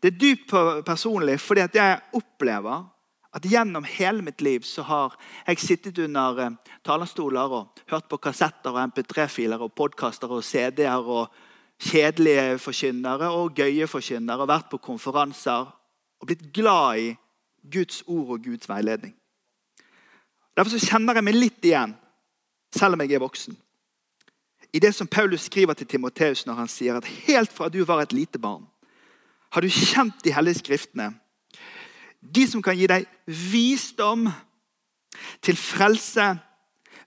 Det 0.00 0.14
er 0.14 0.18
dypt 0.18 0.54
personlig 0.86 1.38
fordi 1.42 1.62
at 1.66 1.76
jeg 1.76 2.00
opplever 2.16 2.88
at 3.36 3.46
gjennom 3.46 3.84
hele 3.86 4.24
mitt 4.26 4.40
liv 4.42 4.64
så 4.66 4.82
har 4.88 5.14
jeg 5.46 5.62
sittet 5.62 5.98
under 6.02 6.40
eh, 6.42 6.56
talerstoler 6.86 7.52
og 7.60 7.82
hørt 7.92 8.08
på 8.10 8.18
kassetter 8.18 8.74
og 8.74 8.90
MP3-filer 8.90 9.62
og 9.62 9.74
podkaster 9.78 10.32
og 10.34 10.42
CD-er 10.44 11.06
og 11.06 11.30
kjedelige 11.80 12.58
forkynnere 12.58 13.30
og 13.30 13.54
gøye 13.56 13.86
forkynnere 13.88 14.42
og 14.42 14.50
vært 14.50 14.68
på 14.72 14.82
konferanser 14.82 15.70
og 16.20 16.26
blitt 16.26 16.50
glad 16.52 17.04
i 17.04 17.08
Guds 17.70 18.02
ord 18.06 18.34
og 18.36 18.44
Guds 18.44 18.68
veiledning. 18.68 19.14
Derfor 20.56 20.74
så 20.74 20.90
kjenner 20.90 21.16
jeg 21.16 21.24
meg 21.24 21.38
litt 21.38 21.64
igjen, 21.64 21.94
selv 22.74 22.96
om 22.96 23.04
jeg 23.04 23.14
er 23.16 23.22
voksen, 23.22 23.56
i 24.72 24.78
det 24.78 24.94
som 24.94 25.06
Paulus 25.06 25.48
skriver 25.48 25.74
til 25.74 25.86
Timoteus 25.86 26.44
når 26.46 26.54
han 26.54 26.68
sier 26.70 26.98
at 26.98 27.08
helt 27.26 27.52
fra 27.52 27.68
du 27.68 27.82
var 27.84 28.02
et 28.02 28.12
lite 28.12 28.38
barn, 28.38 28.66
har 29.50 29.60
du 29.60 29.68
kjent 29.68 30.24
de 30.24 30.34
hellige 30.34 30.62
skriftene 30.62 31.10
de 32.20 32.46
som 32.48 32.62
kan 32.62 32.76
gi 32.76 32.88
deg 32.90 33.06
visdom 33.26 34.28
til 35.44 35.56
frelse 35.58 36.26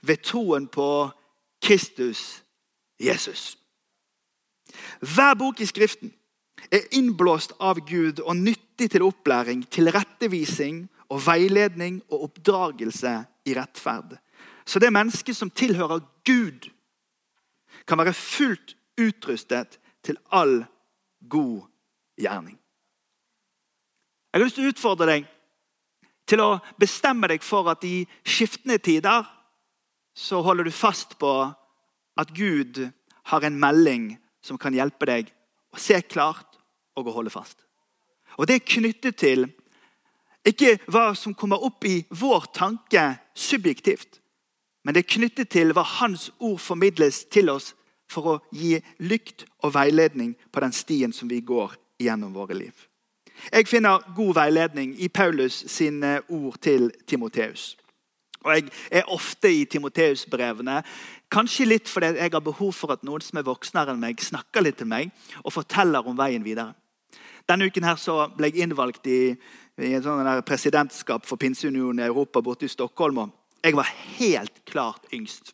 ved 0.04 0.24
troen 0.26 0.66
på 0.68 0.88
Kristus 1.64 2.44
Jesus. 3.00 3.54
Hver 5.00 5.38
bok 5.40 5.62
i 5.62 5.70
Skriften 5.70 6.12
er 6.74 6.88
innblåst 6.98 7.54
av 7.62 7.80
Gud 7.86 8.24
og 8.24 8.36
nyttig 8.40 8.90
til 8.92 9.06
opplæring, 9.06 9.64
tilrettevisning 9.70 10.88
og 11.14 11.22
veiledning 11.28 12.02
og 12.10 12.30
oppdragelse 12.30 13.14
i 13.46 13.56
rettferd. 13.56 14.18
Så 14.66 14.80
det 14.80 14.94
mennesket 14.94 15.38
som 15.38 15.52
tilhører 15.52 16.02
Gud, 16.26 16.70
kan 17.88 18.00
være 18.00 18.16
fullt 18.16 18.76
utrustet 19.00 19.80
til 20.04 20.18
all 20.32 20.64
god 21.30 21.64
gjerning. 22.20 22.58
Jeg 24.34 24.40
har 24.40 24.46
lyst 24.46 24.58
til 24.58 24.66
å 24.66 24.74
utfordre 24.74 25.10
deg 25.10 25.30
til 26.30 26.42
å 26.42 26.58
bestemme 26.80 27.28
deg 27.30 27.44
for 27.46 27.68
at 27.72 27.84
i 27.86 28.04
skiftende 28.26 28.80
tider 28.82 29.28
så 30.18 30.42
holder 30.46 30.70
du 30.70 30.74
fast 30.74 31.18
på 31.22 31.34
at 32.18 32.34
Gud 32.34 32.80
har 33.30 33.46
en 33.46 33.60
melding 33.60 34.14
som 34.44 34.60
kan 34.60 34.76
hjelpe 34.76 35.08
deg 35.10 35.30
å 35.74 35.82
se 35.82 36.00
klart 36.06 36.60
og 36.98 37.10
å 37.10 37.16
holde 37.18 37.34
fast. 37.34 37.58
Og 38.38 38.48
Det 38.48 38.56
er 38.56 38.72
knyttet 38.74 39.18
til 39.22 39.48
ikke 40.44 40.76
hva 40.92 41.14
som 41.16 41.36
kommer 41.38 41.64
opp 41.64 41.86
i 41.88 42.02
vår 42.10 42.50
tanke 42.56 43.04
subjektivt, 43.38 44.20
men 44.84 44.96
det 44.96 45.04
er 45.04 45.14
knyttet 45.16 45.50
til 45.50 45.72
hva 45.76 45.84
Hans 46.00 46.30
ord 46.40 46.60
formidles 46.60 47.24
til 47.32 47.52
oss 47.54 47.72
for 48.12 48.30
å 48.30 48.40
gi 48.52 48.76
lykt 49.00 49.46
og 49.64 49.74
veiledning 49.76 50.34
på 50.52 50.64
den 50.64 50.76
stien 50.76 51.14
som 51.16 51.30
vi 51.32 51.40
går 51.42 51.78
gjennom 52.04 52.34
våre 52.36 52.58
liv. 52.58 52.74
Jeg 53.52 53.68
finner 53.68 54.04
god 54.16 54.36
veiledning 54.38 54.94
i 55.02 55.10
Paulus 55.10 55.64
sine 55.72 56.20
ord 56.30 56.60
til 56.62 56.92
Timoteus. 57.08 57.74
Og 58.44 58.56
Jeg 58.56 58.70
er 58.92 59.08
ofte 59.08 59.48
i 59.48 59.66
Timoteus-brevene, 59.66 60.84
kanskje 61.32 61.66
litt 61.66 61.90
fordi 61.90 62.18
jeg 62.20 62.32
har 62.34 62.44
behov 62.44 62.74
for 62.76 62.92
at 62.92 63.04
noen 63.04 63.24
som 63.24 63.40
er 63.40 63.48
voksnere 63.48 63.96
enn 63.96 64.04
meg, 64.04 64.20
snakker 64.20 64.62
litt 64.62 64.78
til 64.78 64.88
meg 64.92 65.12
og 65.44 65.56
forteller 65.56 66.04
om 66.06 66.18
veien 66.18 66.44
videre. 66.44 66.76
Denne 67.48 67.68
uken 67.68 67.88
her 67.88 67.96
så 68.00 68.28
ble 68.36 68.52
jeg 68.52 68.68
innvalgt 68.68 69.08
i, 69.08 69.34
i 69.80 69.94
et 69.96 70.04
sånn 70.04 70.28
presidentskap 70.48 71.26
for 71.28 71.40
Pinseunionen 71.40 72.04
i 72.04 72.08
Europa 72.08 72.44
borte 72.44 72.68
i 72.68 72.72
Stockholm. 72.72 73.18
og 73.18 73.43
Jeg 73.64 73.78
var 73.80 73.92
helt 74.20 74.58
klart 74.68 75.06
yngst. 75.16 75.54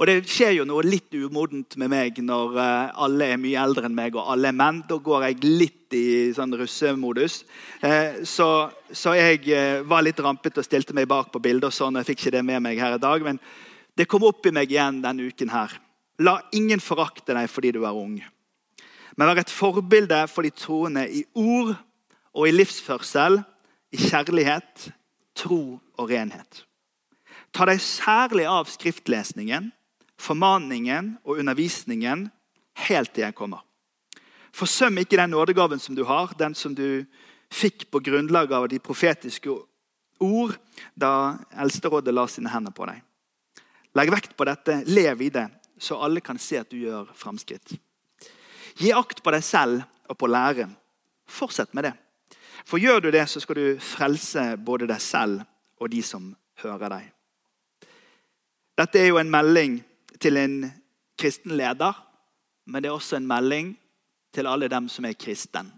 Og 0.00 0.08
det 0.08 0.22
skjer 0.28 0.56
jo 0.56 0.64
noe 0.68 0.84
litt 0.84 1.12
umodent 1.14 1.76
med 1.80 1.90
meg 1.92 2.18
når 2.24 2.56
eh, 2.58 2.92
alle 3.04 3.28
er 3.34 3.40
mye 3.40 3.60
eldre 3.60 3.88
enn 3.88 3.96
meg 3.96 4.16
og 4.16 4.30
alle 4.32 4.50
er 4.50 4.56
menn. 4.56 4.80
Da 4.88 4.96
går 5.00 5.26
jeg 5.28 5.44
litt 5.44 5.96
i 5.96 6.04
sånn 6.36 6.52
russemodus. 6.58 7.42
Eh, 7.84 8.22
så, 8.28 8.48
så 8.88 9.14
jeg 9.18 9.44
eh, 9.52 9.80
var 9.88 10.04
litt 10.04 10.20
rampete 10.24 10.60
og 10.60 10.66
stilte 10.66 10.96
meg 10.96 11.08
bak 11.10 11.30
på 11.32 11.42
bildet. 11.44 11.68
og 11.68 11.76
sånn. 11.76 12.00
Jeg 12.00 12.10
fikk 12.10 12.24
ikke 12.24 12.34
det 12.38 12.44
med 12.48 12.64
meg 12.64 12.80
her 12.80 12.96
i 12.96 13.02
dag, 13.02 13.24
men 13.24 13.40
det 13.96 14.08
kom 14.08 14.24
opp 14.28 14.48
i 14.48 14.54
meg 14.54 14.72
igjen 14.72 15.00
denne 15.04 15.28
uken 15.28 15.52
her. 15.52 15.76
La 16.24 16.38
ingen 16.56 16.80
forakte 16.80 17.36
deg 17.36 17.48
fordi 17.52 17.72
du 17.76 17.82
er 17.84 17.96
ung, 17.96 18.18
men 19.16 19.28
vær 19.28 19.40
et 19.42 19.52
forbilde 19.52 20.18
for 20.32 20.44
de 20.44 20.52
troende 20.56 21.06
i 21.08 21.22
ord 21.36 21.72
og 22.32 22.48
i 22.48 22.52
livsførsel, 22.52 23.40
i 23.92 24.00
kjærlighet, 24.00 24.90
tro 25.36 25.62
og 26.00 26.08
renhet. 26.08 26.64
Ta 27.52 27.66
deg 27.68 27.80
særlig 27.84 28.46
av 28.48 28.68
skriftlesningen 28.72 29.70
formaningen 30.22 31.16
og 31.26 31.40
undervisningen 31.42 32.28
helt 32.86 33.12
til 33.14 33.26
jeg 33.26 33.36
kommer. 33.36 33.62
Forsøm 34.52 35.00
ikke 35.00 35.18
den 35.18 35.32
nådegaven 35.32 35.80
som 35.80 35.96
du 35.96 36.04
har, 36.04 36.32
den 36.38 36.54
som 36.54 36.74
du 36.76 37.04
fikk 37.52 37.88
på 37.92 38.02
grunnlag 38.04 38.52
av 38.52 38.68
de 38.68 38.80
profetiske 38.80 39.52
ord 40.22 40.54
da 40.94 41.38
Eldsterådet 41.64 42.14
la 42.14 42.26
sine 42.28 42.52
hender 42.52 42.74
på 42.76 42.86
deg. 42.88 43.00
Legg 43.96 44.12
vekt 44.12 44.36
på 44.36 44.46
dette, 44.48 44.82
lev 44.88 45.24
i 45.24 45.30
det, 45.32 45.48
så 45.80 45.98
alle 46.00 46.22
kan 46.24 46.38
se 46.40 46.60
at 46.60 46.70
du 46.70 46.78
gjør 46.80 47.10
framskritt. 47.16 47.74
Gi 48.80 48.92
akt 48.96 49.20
på 49.24 49.32
deg 49.34 49.44
selv 49.44 49.82
og 50.08 50.16
på 50.20 50.30
læren. 50.30 50.72
Fortsett 51.28 51.74
med 51.74 51.88
det. 51.88 51.94
For 52.64 52.80
gjør 52.80 53.02
du 53.02 53.10
det, 53.12 53.24
så 53.28 53.40
skal 53.40 53.58
du 53.58 53.66
frelse 53.82 54.52
både 54.56 54.88
deg 54.88 55.00
selv 55.02 55.42
og 55.80 55.90
de 55.92 56.00
som 56.06 56.30
hører 56.62 56.92
deg. 56.92 57.10
Dette 58.78 58.98
er 58.98 59.10
jo 59.10 59.18
en 59.20 59.30
melding 59.30 59.80
til 60.20 60.36
en 60.36 60.72
kristen 61.18 61.56
leder, 61.56 61.92
men 62.66 62.82
det 62.82 62.88
er 62.88 62.96
også 62.96 63.16
en 63.16 63.26
melding 63.26 63.74
til 64.32 64.46
alle 64.46 64.68
dem 64.68 64.88
som 64.88 65.04
er 65.04 65.18
kristen. 65.18 65.72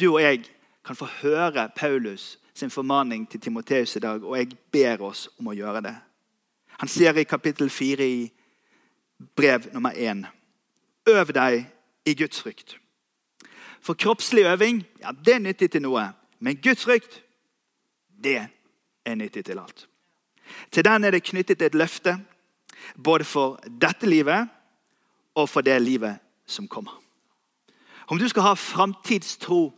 Du 0.00 0.12
og 0.12 0.22
jeg 0.22 0.44
kan 0.84 0.96
få 0.96 1.08
høre 1.22 1.70
Paulus 1.76 2.38
sin 2.54 2.70
formaning 2.70 3.30
til 3.30 3.40
Timoteus 3.40 3.96
i 3.96 3.98
dag, 3.98 4.24
og 4.24 4.38
jeg 4.38 4.50
ber 4.72 5.02
oss 5.02 5.28
om 5.38 5.48
å 5.48 5.56
gjøre 5.56 5.82
det. 5.86 5.94
Han 6.78 6.90
sier 6.90 7.16
i 7.16 7.26
kapittel 7.26 7.70
4 7.70 8.06
i 8.06 8.28
brev 9.36 9.70
nummer 9.72 9.92
1.: 9.96 10.26
Øv 11.08 11.32
deg 11.34 11.64
i 12.06 12.14
Guds 12.14 12.42
frykt. 12.42 12.78
For 13.80 13.94
kroppslig 13.94 14.44
øving 14.44 14.84
ja, 15.00 15.12
det 15.12 15.34
er 15.34 15.38
nyttig 15.38 15.70
til 15.70 15.82
noe, 15.82 16.08
men 16.38 16.60
Guds 16.62 16.84
frykt 16.84 17.22
det 18.24 18.48
er 19.04 19.14
nyttig 19.14 19.44
til 19.44 19.58
alt. 19.58 19.88
Til 20.70 20.84
den 20.84 21.04
er 21.04 21.14
det 21.14 21.24
knyttet 21.26 21.62
et 21.62 21.74
løfte 21.74 22.18
både 22.94 23.24
for 23.24 23.58
dette 23.68 24.06
livet 24.06 24.48
og 25.34 25.48
for 25.48 25.64
det 25.66 25.76
livet 25.82 26.18
som 26.46 26.68
kommer. 26.68 26.94
Om 28.08 28.18
du 28.18 28.28
skal 28.28 28.42
ha 28.42 28.54
framtidstro 28.54 29.72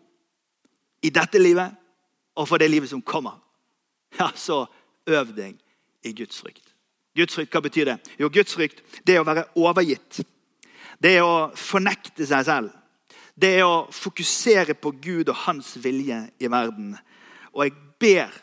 i 1.03 1.11
dette 1.11 1.39
livet 1.39 1.75
og 2.37 2.49
for 2.49 2.63
det 2.63 2.71
livet 2.71 2.91
som 2.91 3.03
kommer, 3.03 3.41
ja, 4.19 4.31
så 4.35 4.65
øv 5.07 5.33
deg 5.37 5.57
i 6.07 6.13
Guds 6.13 6.39
frykt. 6.41 6.75
Guds 7.17 7.35
frykt, 7.35 7.53
hva 7.53 7.63
betyr 7.65 7.91
det? 7.91 7.97
Jo, 8.21 8.31
Guds 8.33 8.55
frykt 8.55 8.83
det 9.07 9.17
er 9.17 9.25
å 9.25 9.27
være 9.27 9.49
overgitt. 9.59 10.23
Det 11.01 11.17
er 11.17 11.27
å 11.27 11.51
fornekte 11.57 12.27
seg 12.29 12.47
selv. 12.47 12.77
Det 13.35 13.55
er 13.59 13.67
å 13.67 13.89
fokusere 13.95 14.77
på 14.77 14.93
Gud 15.03 15.31
og 15.33 15.43
hans 15.47 15.73
vilje 15.81 16.21
i 16.39 16.51
verden. 16.51 16.95
Og 17.55 17.65
jeg 17.65 17.77
ber 18.01 18.35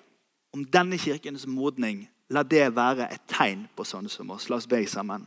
om 0.55 0.65
denne 0.65 0.98
kirkens 1.00 1.46
modning. 1.48 2.07
La 2.36 2.43
det 2.43 2.65
være 2.75 3.07
et 3.13 3.24
tegn 3.31 3.67
på 3.75 3.86
sånne 3.88 4.12
som 4.12 4.31
oss. 4.36 4.50
La 4.50 4.60
oss 4.60 4.67
be 4.67 4.81
sammen. 4.89 5.24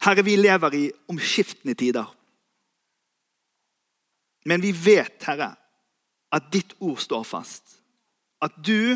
Herre, 0.00 0.24
vi 0.24 0.36
lever 0.38 0.76
i 0.78 0.84
omskiftende 1.10 1.74
tider. 1.74 2.06
Men 4.48 4.62
vi 4.62 4.70
vet, 4.72 5.18
Herre, 5.26 5.52
at 6.32 6.52
ditt 6.52 6.76
ord 6.80 7.00
står 7.02 7.26
fast. 7.26 7.80
At 8.40 8.54
du 8.56 8.94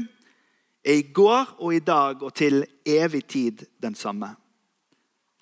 er 0.85 1.01
i 1.01 1.11
går 1.13 1.57
og 1.59 1.75
i 1.75 1.83
dag 1.85 2.23
og 2.23 2.33
til 2.37 2.63
evig 2.87 3.25
tid 3.27 3.67
den 3.83 3.95
samme. 3.99 4.31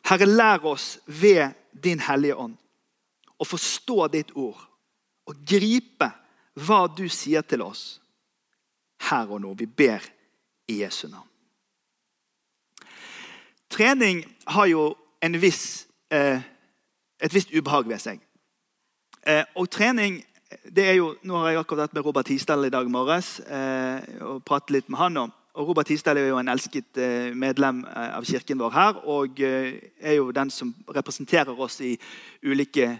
Herre, 0.08 0.26
lær 0.26 0.64
oss 0.66 0.96
ved 1.06 1.52
din 1.84 2.02
Hellige 2.02 2.36
Ånd 2.36 2.56
å 3.42 3.46
forstå 3.46 4.06
ditt 4.12 4.32
ord 4.38 4.60
og 5.26 5.38
gripe 5.46 6.08
hva 6.62 6.84
du 6.90 7.06
sier 7.10 7.42
til 7.46 7.64
oss 7.64 7.84
her 9.08 9.30
og 9.30 9.42
nå. 9.42 9.54
Vi 9.58 9.66
ber 9.66 10.04
i 10.68 10.82
Jesu 10.82 11.08
navn. 11.08 11.28
Trening 13.72 14.24
har 14.46 14.66
jo 14.66 14.96
viss, 15.40 15.86
eh, 16.10 16.40
et 17.20 17.34
visst 17.34 17.54
ubehag 17.54 17.88
ved 17.88 17.98
seg. 17.98 18.20
Eh, 19.26 19.44
og 19.56 19.70
trening 19.70 20.24
det 20.74 20.88
er 20.88 20.92
jo, 20.92 21.16
Nå 21.22 21.36
har 21.38 21.48
jeg 21.48 21.58
akkurat 21.58 21.86
vært 21.86 21.94
med 21.94 22.04
Robert 22.04 22.26
Tisdal 22.26 22.64
i 22.64 22.70
dag 22.70 22.90
morges 22.90 23.40
eh, 23.40 24.20
og 24.20 24.44
pratet 24.44 24.70
litt 24.70 24.88
med 24.88 24.98
han 24.98 25.16
om 25.16 25.32
og 25.52 25.68
Robert 25.68 25.86
Tisdal 25.86 26.16
er 26.16 26.30
jo 26.30 26.38
en 26.40 26.48
elsket 26.48 26.96
eh, 26.96 27.34
medlem 27.36 27.82
eh, 27.84 28.12
av 28.16 28.24
kirken 28.24 28.60
vår 28.62 28.70
her. 28.72 29.00
Og 29.12 29.40
eh, 29.44 29.74
er 30.00 30.16
jo 30.16 30.30
den 30.32 30.48
som 30.50 30.70
representerer 30.88 31.58
oss 31.60 31.76
i 31.84 31.92
ulike 32.40 32.94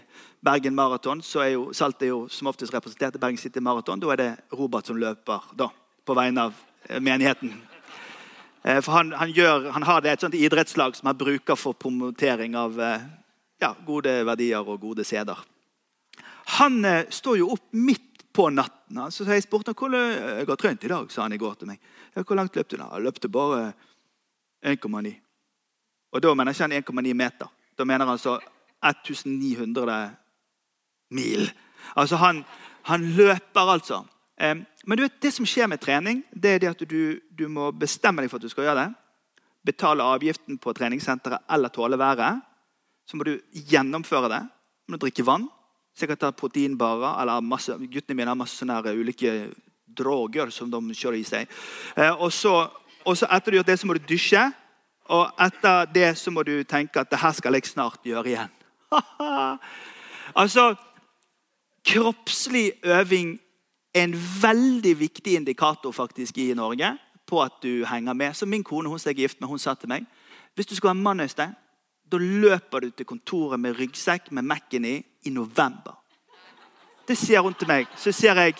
Bergen 0.45 0.75
Maraton. 0.77 1.23
Så 1.25 1.41
er 1.41 1.55
jo 1.55 1.71
Salt 1.73 2.03
er 2.05 2.11
jo 2.11 2.19
som 2.29 2.51
oftest 2.51 2.75
representert 2.75 3.17
i 3.17 3.21
Bergen 3.23 3.41
City 3.41 3.63
Maraton. 3.63 4.03
Da 4.03 4.13
er 4.13 4.21
det 4.21 4.29
Robert 4.53 4.85
som 4.85 5.01
løper 5.01 5.49
da, 5.57 5.71
på 6.05 6.17
vegne 6.17 6.45
av 6.45 6.61
menigheten. 6.99 7.53
For 8.63 8.91
han, 8.95 9.11
han, 9.19 9.31
gjør, 9.35 9.69
han 9.75 9.83
har 9.83 10.01
det 10.01 10.13
et 10.13 10.23
sånt 10.23 10.37
idrettslag 10.39 10.95
som 10.95 11.09
han 11.09 11.17
bruker 11.19 11.57
for 11.59 11.75
promotering 11.75 12.55
av 12.55 12.77
ja, 12.79 13.73
gode 13.83 14.13
verdier 14.23 14.63
og 14.63 14.79
gode 14.79 15.03
seder. 15.03 15.41
Han 16.59 16.79
står 17.11 17.41
jo 17.41 17.49
opp 17.57 17.65
midt 17.75 18.23
på 18.33 18.49
natten. 18.49 19.01
Så 19.11 19.27
jeg 19.27 19.43
spurte 19.43 19.73
han 19.73 19.79
hvordan 19.79 20.39
jeg 20.39 20.47
har 20.47 20.59
trent 20.59 20.83
i 20.83 20.91
dag. 20.91 21.11
sa 21.11 21.25
han 21.25 21.35
i 21.35 21.41
går 21.41 21.55
til 21.59 21.67
meg. 21.67 21.79
'Hvor 22.15 22.35
langt 22.35 22.55
løp 22.55 22.69
du?' 22.69 22.77
da? 22.77 22.97
Løpte 22.97 23.29
bare 23.29 23.73
1,9. 24.63 25.15
Og 26.11 26.21
da 26.21 26.33
mener 26.33 26.51
ikke 26.51 26.63
han 26.63 26.71
1,9 26.71 27.13
meter. 27.13 27.47
Da 27.77 27.83
mener 27.83 28.05
han 28.05 28.13
altså 28.13 28.39
1900 28.83 30.15
mil. 31.11 31.51
Altså 31.95 32.15
han, 32.15 32.43
han 32.83 33.01
løper, 33.01 33.71
altså. 33.73 34.03
Men 34.39 34.97
du 34.97 35.03
vet, 35.03 35.19
det 35.21 35.31
som 35.35 35.45
skjer 35.47 35.69
med 35.69 35.81
trening, 35.81 36.23
det 36.33 36.55
er 36.55 36.61
det 36.63 36.71
at 36.71 36.81
du, 36.89 37.19
du 37.29 37.45
må 37.47 37.69
bestemme 37.71 38.23
deg 38.23 38.31
for 38.31 38.41
at 38.41 38.47
du 38.47 38.51
skal 38.51 38.65
gjøre 38.67 38.81
det. 38.81 38.89
Betale 39.63 40.03
avgiften 40.03 40.57
på 40.59 40.73
treningssenteret 40.75 41.45
eller 41.53 41.71
tåle 41.71 41.99
været. 41.99 42.41
Så 43.05 43.17
må 43.17 43.27
du 43.27 43.37
gjennomføre 43.53 44.31
det. 44.31 44.41
Du 44.83 44.95
må 44.95 44.99
drikke 44.99 45.25
vann. 45.27 45.45
Sikkert 45.95 46.23
ta 46.23 46.31
proteinbarer. 46.31 47.21
eller 47.21 47.41
masse, 47.41 47.77
Guttene 47.77 48.17
mine 48.17 48.33
har 48.33 48.39
masse 48.39 48.57
sånne 48.57 48.81
ulike 48.97 49.53
droger 49.87 50.49
som 50.49 50.71
de 50.71 50.81
kjører 50.97 51.19
i 51.19 51.27
seg. 51.27 51.49
Eh, 51.95 52.11
og 52.11 52.31
så, 52.33 52.67
og 53.05 53.17
så 53.17 53.29
etter 53.29 53.51
du 53.51 53.57
har 53.57 53.61
gjort 53.61 53.71
det, 53.71 53.79
så 53.79 53.87
må 53.87 53.97
du 53.97 54.07
dusje. 54.09 54.43
Og 55.13 55.43
etter 55.45 55.91
det 55.93 56.09
så 56.17 56.31
må 56.31 56.43
du 56.47 56.63
tenke 56.63 57.01
at 57.01 57.11
det 57.11 57.19
her 57.19 57.35
skal 57.35 57.53
jeg 57.53 57.67
snart 57.67 58.03
gjøre 58.07 58.33
igjen. 58.33 58.53
altså, 60.41 60.73
Kroppslig 61.83 62.71
øving 62.87 63.33
en 63.93 64.13
veldig 64.41 64.99
viktig 64.99 65.35
indikator 65.35 65.91
faktisk 65.91 66.37
i 66.37 66.53
Norge 66.53 66.97
på 67.29 67.41
at 67.41 67.51
du 67.63 67.85
henger 67.85 68.13
med. 68.13 68.33
Så 68.33 68.45
Min 68.45 68.63
kone 68.63 68.89
hun 68.89 68.99
som 68.99 69.09
jeg 69.09 69.17
er 69.17 69.21
gift 69.21 69.41
med, 69.41 69.49
hun 69.49 69.59
sa 69.59 69.73
til 69.73 69.89
meg 69.89 70.05
hvis 70.53 70.65
du 70.69 70.75
skal 70.75 70.87
være 70.87 71.01
mann, 71.01 71.19
Øystein, 71.19 71.55
da 72.11 72.17
løper 72.17 72.79
du 72.79 72.89
til 72.89 73.05
kontoret 73.05 73.59
med 73.59 73.79
ryggsekk 73.79 74.31
med 74.31 74.43
Mac-en 74.43 74.85
i 74.85 75.05
i 75.23 75.29
november. 75.29 75.97
Det 77.07 77.17
sier 77.17 77.41
hun 77.41 77.53
til 77.53 77.67
meg. 77.67 77.87
Så 77.97 78.11
sier 78.11 78.37
jeg 78.37 78.53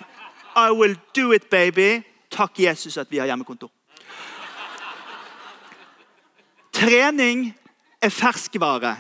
I 0.56 0.72
will 0.74 0.98
do 1.16 1.32
it, 1.32 1.50
baby. 1.50 2.04
Takk, 2.32 2.60
Jesus, 2.60 2.98
at 2.98 3.12
vi 3.12 3.18
har 3.18 3.26
hjemmekontor. 3.26 3.72
Trening 6.74 7.54
er 8.02 8.10
ferskvare. 8.10 8.96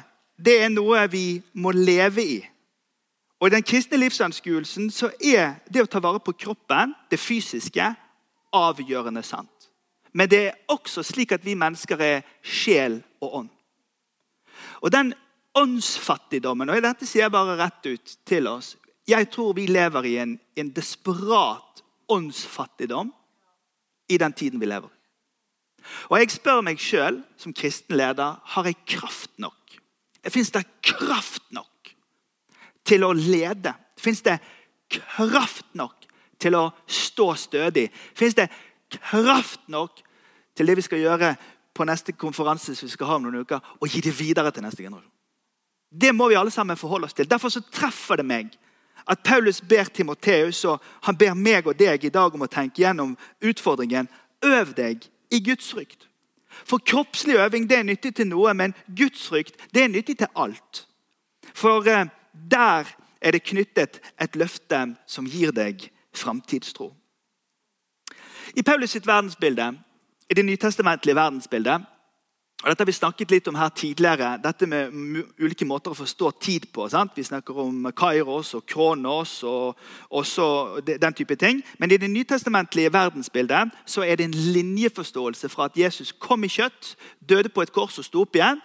Det 0.45 0.61
er 0.63 0.69
noe 0.69 1.07
vi 1.11 1.41
må 1.53 1.71
leve 1.71 2.23
i. 2.23 2.39
Og 3.43 3.47
I 3.47 3.51
den 3.57 3.63
kristne 3.67 3.97
livsanskuelsen 3.99 4.85
så 4.87 5.09
er 5.19 5.57
det 5.67 5.81
å 5.83 5.87
ta 5.91 5.99
vare 5.99 6.21
på 6.23 6.31
kroppen, 6.45 6.93
det 7.11 7.17
fysiske, 7.19 7.89
avgjørende 8.55 9.19
sant. 9.27 9.65
Men 10.15 10.29
det 10.31 10.39
er 10.45 10.61
også 10.71 11.03
slik 11.03 11.33
at 11.35 11.43
vi 11.43 11.57
mennesker 11.59 11.99
er 11.99 12.21
sjel 12.39 13.01
og 13.19 13.35
ånd. 13.41 13.49
Og 14.79 14.93
den 14.95 15.11
åndsfattigdommen 15.59 16.71
og 16.71 16.79
Dette 16.85 17.03
sier 17.03 17.25
jeg 17.25 17.33
bare 17.35 17.57
rett 17.59 17.89
ut 17.89 18.13
til 18.23 18.47
oss. 18.47 18.77
Jeg 19.11 19.27
tror 19.33 19.51
vi 19.59 19.67
lever 19.67 20.07
i 20.07 20.15
en, 20.23 20.37
en 20.55 20.71
desperat 20.71 21.83
åndsfattigdom 22.07 23.11
i 24.07 24.21
den 24.23 24.39
tiden 24.39 24.63
vi 24.63 24.71
lever. 24.71 24.87
Og 26.07 26.15
jeg 26.21 26.31
spør 26.31 26.63
meg 26.63 26.79
sjøl 26.79 27.19
som 27.35 27.51
kristen 27.51 27.99
leder 27.99 28.39
har 28.55 28.71
jeg 28.71 28.79
kraft 28.87 29.35
nok. 29.35 29.59
Fins 30.31 30.55
det 30.55 30.63
kraft 30.79 31.43
nok 31.51 31.72
til 32.85 33.05
å 33.05 33.13
lede? 33.15 33.73
Fins 33.99 34.21
det 34.25 34.39
kraft 34.91 35.65
nok 35.77 36.07
til 36.41 36.57
å 36.59 36.67
stå 36.87 37.33
stødig? 37.39 37.87
Fins 38.15 38.35
det 38.37 38.49
kraft 38.93 39.61
nok 39.71 40.03
til 40.55 40.69
det 40.69 40.77
vi 40.77 40.85
skal 40.85 41.01
gjøre 41.01 41.33
på 41.73 41.85
neste 41.89 42.13
konferanse 42.13 42.75
som 42.75 42.87
vi 42.87 42.93
skal 42.93 43.09
ha 43.09 43.17
om 43.17 43.25
noen 43.25 43.41
uker, 43.41 43.61
og 43.81 43.89
gi 43.89 44.03
det 44.05 44.13
videre 44.17 44.51
til 44.53 44.65
neste 44.65 44.83
generasjon? 44.83 45.09
Det 45.93 46.13
må 46.15 46.27
vi 46.29 46.37
alle 46.37 46.51
sammen 46.51 46.77
forholde 46.77 47.05
oss 47.05 47.13
til. 47.13 47.29
Derfor 47.29 47.53
så 47.53 47.61
treffer 47.71 48.21
det 48.21 48.25
meg 48.25 48.53
at 49.09 49.19
Paulus 49.25 49.61
ber 49.61 49.89
Timoteus 49.93 50.63
og 50.65 50.81
han 51.05 51.17
ber 51.17 51.35
meg 51.37 51.67
og 51.67 51.77
deg 51.77 52.05
i 52.05 52.13
dag 52.13 52.33
om 52.33 52.45
å 52.45 52.49
tenke 52.49 52.81
gjennom 52.81 53.15
utfordringen. 53.43 54.09
Øv 54.43 54.73
deg 54.77 55.05
i 55.33 55.41
Guds 55.43 55.69
frykt. 55.73 56.07
For 56.65 56.77
kroppslig 56.77 57.37
øving 57.41 57.67
det 57.69 57.77
er 57.77 57.87
nyttig 57.87 58.13
til 58.15 58.29
noe, 58.29 58.53
men 58.53 58.75
Guds 58.87 59.27
frykt 59.27 59.57
det 59.73 59.83
er 59.83 59.91
nyttig 59.91 60.17
til 60.21 60.29
alt. 60.35 60.85
For 61.53 61.85
eh, 61.89 62.09
der 62.33 62.89
er 63.21 63.31
det 63.31 63.43
knyttet 63.43 64.01
et 64.21 64.35
løfte 64.35 64.95
som 65.07 65.25
gir 65.25 65.51
deg 65.55 65.89
framtidstro. 66.13 66.91
I 68.55 68.61
Paulus 68.61 68.93
sitt 68.93 69.07
verdensbilde, 69.07 69.71
i 70.29 70.33
det 70.33 70.45
nytestamentlige 70.45 71.15
verdensbildet, 71.15 71.85
og 72.63 72.69
dette 72.69 72.81
har 72.81 72.87
vi 72.87 72.95
snakket 72.95 73.31
litt 73.33 73.47
om 73.51 73.57
her 73.59 73.71
tidligere, 73.75 74.37
dette 74.39 74.67
med 74.71 74.93
ulike 75.43 75.65
måter 75.67 75.91
å 75.91 75.97
forstå 75.97 76.29
tid 76.39 76.69
på. 76.71 76.85
Sant? 76.87 77.11
Vi 77.17 77.25
snakker 77.27 77.57
om 77.59 77.89
Kairos 77.91 78.53
og 78.55 78.63
Kronos 78.71 79.33
og 79.43 79.81
også 80.07 80.45
den 80.87 81.17
type 81.17 81.35
ting. 81.35 81.59
Men 81.79 81.91
i 81.91 81.97
det 81.99 82.07
nytestamentlige 82.07 82.93
verdensbildet 82.93 83.73
så 83.83 84.05
er 84.07 84.15
det 84.15 84.29
en 84.29 84.37
linjeforståelse 84.55 85.51
fra 85.51 85.67
at 85.67 85.75
Jesus 85.77 86.13
kom 86.15 86.47
i 86.47 86.51
kjøtt, 86.53 86.93
døde 87.19 87.51
på 87.51 87.65
et 87.65 87.73
kors 87.75 87.99
og 87.99 88.07
sto 88.07 88.23
opp 88.23 88.39
igjen. 88.39 88.63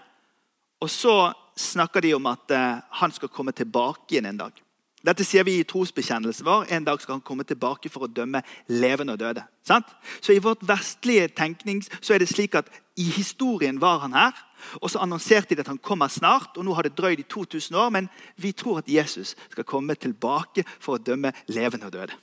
Og 0.78 0.94
så 0.94 1.16
snakker 1.58 2.04
de 2.04 2.14
om 2.16 2.26
at 2.30 2.54
uh, 2.54 2.80
han 3.00 3.12
skal 3.14 3.30
komme 3.32 3.52
tilbake 3.52 4.14
igjen 4.14 4.30
en 4.30 4.40
dag. 4.46 4.64
Dette 5.04 5.22
sier 5.22 5.44
vi 5.46 5.60
i 5.60 5.66
trosbekjennelsen 5.66 6.46
vår. 6.46 6.66
En 6.74 6.84
dag 6.84 7.00
skal 7.00 7.18
han 7.18 7.24
komme 7.24 7.46
tilbake 7.46 7.90
for 7.92 8.04
å 8.04 8.10
dømme 8.10 8.42
levende 8.66 9.14
og 9.14 9.20
døde. 9.20 9.44
Sant? 9.66 9.86
Så 10.20 10.34
I 10.34 10.42
vårt 10.42 10.64
vestlige 10.66 11.28
tenkning 11.38 11.84
så 12.00 12.16
er 12.16 12.22
det 12.22 12.30
slik 12.32 12.56
at 12.58 12.70
i 12.98 13.06
historien 13.14 13.78
var 13.78 14.02
han 14.02 14.16
her. 14.18 14.34
Og 14.82 14.90
så 14.90 14.98
annonserte 15.04 15.54
de 15.54 15.62
at 15.62 15.70
han 15.70 15.78
kommer 15.78 16.10
snart. 16.10 16.56
og 16.58 16.66
Nå 16.66 16.74
har 16.74 16.88
det 16.88 16.96
drøyd 16.98 17.22
i 17.22 17.28
2000 17.30 17.78
år, 17.78 17.92
men 17.94 18.08
vi 18.36 18.50
tror 18.52 18.82
at 18.82 18.90
Jesus 18.90 19.36
skal 19.52 19.64
komme 19.64 19.94
tilbake 19.94 20.66
for 20.80 20.98
å 20.98 21.02
dømme 21.02 21.32
levende 21.46 21.86
og 21.86 21.94
døde. 21.94 22.18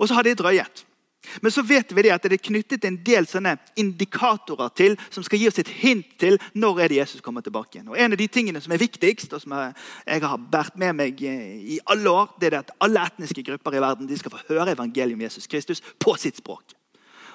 Og 0.00 0.08
så 0.08 0.16
har 0.16 0.24
det 0.24 0.38
drøyet. 0.40 0.86
Men 1.40 1.52
så 1.54 1.62
vet 1.62 1.92
vi 1.94 2.02
det 2.02 2.12
at 2.14 2.24
det 2.26 2.36
er 2.36 2.44
knyttet 2.48 2.84
en 2.84 2.98
del 3.04 3.26
sånne 3.30 3.54
indikatorer 3.78 4.72
til 4.76 4.96
som 5.08 5.24
skal 5.24 5.38
gi 5.38 5.48
oss 5.48 5.60
et 5.62 5.70
hint 5.82 6.16
til 6.20 6.38
når 6.58 6.82
er 6.82 6.92
det 6.92 6.98
Jesus 6.98 7.22
kommer 7.24 7.44
tilbake. 7.44 7.78
igjen. 7.78 7.88
Og 7.88 7.98
En 7.98 8.12
av 8.12 8.18
de 8.18 8.28
tingene 8.28 8.60
som 8.60 8.72
er 8.72 8.82
viktigst, 8.82 9.32
og 9.32 9.40
som 9.40 9.54
jeg 10.06 10.22
har 10.22 10.36
båret 10.36 10.76
med 10.76 10.92
meg 10.98 11.22
i 11.22 11.78
alle 11.86 12.10
år, 12.10 12.34
det 12.40 12.52
er 12.52 12.58
at 12.58 12.74
alle 12.80 13.06
etniske 13.06 13.42
grupper 13.42 13.74
i 13.74 13.80
verden 13.80 14.08
de 14.08 14.18
skal 14.18 14.34
få 14.34 14.42
høre 14.48 14.72
evangeliet 14.72 15.14
om 15.14 15.20
Jesus 15.20 15.46
Kristus 15.46 15.82
på 15.98 16.16
sitt 16.16 16.36
språk. 16.36 16.74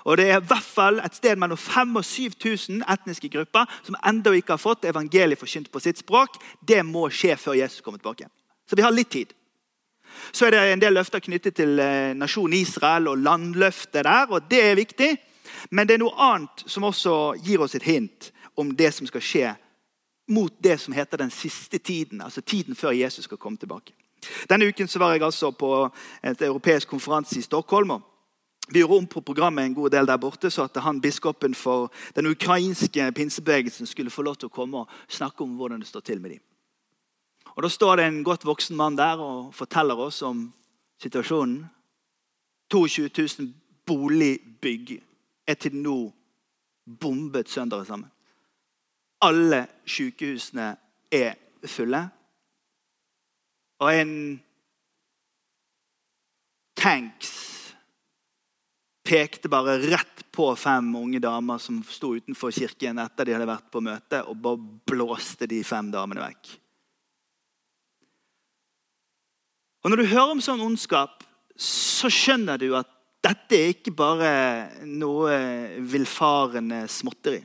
Og 0.08 0.18
Det 0.18 0.30
er 0.30 0.40
i 0.40 0.46
hvert 0.48 0.64
fall 0.64 1.00
et 1.04 1.16
sted 1.16 1.36
mellom 1.36 1.58
5000 1.58 1.98
og 1.98 2.06
7000 2.06 2.84
etniske 2.88 3.30
grupper 3.30 3.66
som 3.84 3.96
ennå 4.08 4.32
ikke 4.32 4.56
har 4.56 4.62
fått 4.62 4.86
evangeliet 4.86 5.40
forkynt 5.40 5.72
på 5.72 5.80
sitt 5.80 6.00
språk. 6.00 6.38
Det 6.68 6.86
må 6.86 7.10
skje 7.10 7.36
før 7.36 7.60
Jesus 7.60 7.82
kommer 7.82 8.00
tilbake. 8.00 8.30
Så 8.68 8.76
vi 8.76 8.82
har 8.82 8.92
litt 8.92 9.12
tid. 9.12 9.34
Så 10.32 10.48
er 10.48 10.56
det 10.56 10.64
en 10.72 10.82
del 10.82 10.94
løfter 10.98 11.24
knyttet 11.24 11.56
til 11.60 11.80
eh, 11.80 12.16
nasjonen 12.18 12.60
Israel 12.60 13.08
og 13.12 13.24
landløftet 13.24 14.04
der. 14.04 14.28
og 14.30 14.50
Det 14.50 14.64
er 14.64 14.76
viktig. 14.76 15.18
Men 15.70 15.88
det 15.88 15.98
er 15.98 16.04
noe 16.04 16.18
annet 16.18 16.64
som 16.68 16.86
også 16.88 17.36
gir 17.44 17.62
oss 17.64 17.76
et 17.76 17.88
hint 17.88 18.32
om 18.58 18.76
det 18.76 18.94
som 18.94 19.08
skal 19.08 19.24
skje 19.24 19.54
mot 20.28 20.54
det 20.60 20.78
som 20.82 20.94
heter 20.94 21.18
den 21.18 21.32
siste 21.32 21.78
tiden, 21.78 22.22
altså 22.22 22.42
tiden 22.42 22.76
før 22.76 22.92
Jesus 22.92 23.24
skal 23.24 23.38
komme 23.38 23.58
tilbake. 23.58 23.94
Denne 24.50 24.68
uken 24.68 24.90
var 25.00 25.14
jeg 25.14 25.24
altså 25.24 25.52
på 25.52 25.90
et 26.24 26.42
europeisk 26.42 26.88
konferanse 26.88 27.40
i 27.40 27.42
Stockholm. 27.42 28.02
vi 28.70 28.80
gjorde 28.80 28.98
om 28.98 29.08
på 29.08 29.22
programmet 29.22 29.66
en 29.66 29.74
god 29.74 29.90
del 29.90 30.08
der 30.08 30.18
borte, 30.18 30.50
så 30.50 30.64
at 30.64 30.82
han, 30.84 31.02
biskopen 31.02 31.56
for 31.56 31.92
den 32.16 32.28
ukrainske 32.28 33.12
pinsebevegelsen 33.12 33.86
skulle 33.86 34.12
få 34.12 34.22
lov 34.22 34.36
til 34.36 34.46
å 34.48 34.56
komme 34.56 34.78
og 34.78 34.90
snakke 35.08 35.44
om 35.44 35.56
hvordan 35.56 35.80
det 35.80 35.88
står 35.88 36.00
til 36.00 36.22
med 36.22 36.30
dem. 36.30 36.40
Og 37.58 37.64
Da 37.64 37.70
står 37.74 37.96
det 37.98 38.06
en 38.06 38.24
godt 38.24 38.46
voksen 38.46 38.78
mann 38.78 38.96
der 38.98 39.18
og 39.18 39.54
forteller 39.58 39.98
oss 39.98 40.22
om 40.22 40.44
situasjonen. 41.02 41.66
22 42.70 43.10
000 43.18 43.54
boligbygg 43.88 45.00
er 45.48 45.58
til 45.58 45.76
nå 45.82 45.96
bombet 46.86 47.50
sønder 47.50 47.84
sammen. 47.88 48.12
Alle 49.26 49.66
sykehusene 49.90 50.76
er 51.12 51.34
fulle. 51.66 52.04
Og 53.82 53.90
en 53.94 54.14
tanks 56.78 57.34
pekte 59.08 59.50
bare 59.50 59.80
rett 59.82 60.24
på 60.36 60.52
fem 60.60 60.94
unge 61.00 61.24
damer 61.24 61.58
som 61.58 61.82
sto 61.90 62.14
utenfor 62.20 62.54
kirken 62.54 63.02
etter 63.02 63.26
de 63.26 63.34
hadde 63.34 63.50
vært 63.50 63.70
på 63.74 63.82
møte, 63.82 64.22
og 64.30 64.38
bare 64.44 64.62
blåste 64.94 65.50
de 65.50 65.64
fem 65.66 65.90
damene 65.94 66.22
vekk. 66.28 66.58
Og 69.88 69.92
Når 69.92 70.02
du 70.02 70.10
hører 70.12 70.32
om 70.34 70.40
sånn 70.44 70.60
ondskap, 70.60 71.22
så 71.56 72.10
skjønner 72.12 72.60
du 72.60 72.74
at 72.76 72.90
dette 73.24 73.56
er 73.56 73.70
ikke 73.72 73.94
bare 73.96 74.32
noe 74.84 75.38
villfarende 75.80 76.82
småtteri. 76.92 77.40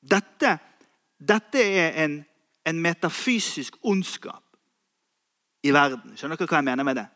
Dette, 0.00 0.54
dette 1.20 1.60
er 1.60 2.00
en, 2.06 2.16
en 2.64 2.80
metafysisk 2.80 3.76
ondskap 3.84 4.40
i 5.68 5.76
verden. 5.76 6.16
Skjønner 6.16 6.40
dere 6.40 6.48
hva 6.54 6.62
jeg 6.62 6.68
mener 6.70 6.88
med 6.88 7.02
det? 7.02 7.06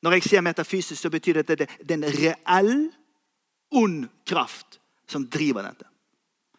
Når 0.00 0.16
jeg 0.16 0.26
sier 0.30 0.48
metafysisk, 0.48 1.02
så 1.02 1.12
betyr 1.12 1.42
det 1.42 1.60
at 1.60 1.68
det 1.76 1.92
er 1.92 2.00
en 2.00 2.08
reell, 2.16 2.74
ond 3.76 4.08
kraft 4.24 4.80
som 5.04 5.28
driver 5.28 5.68
dette. 5.68 5.84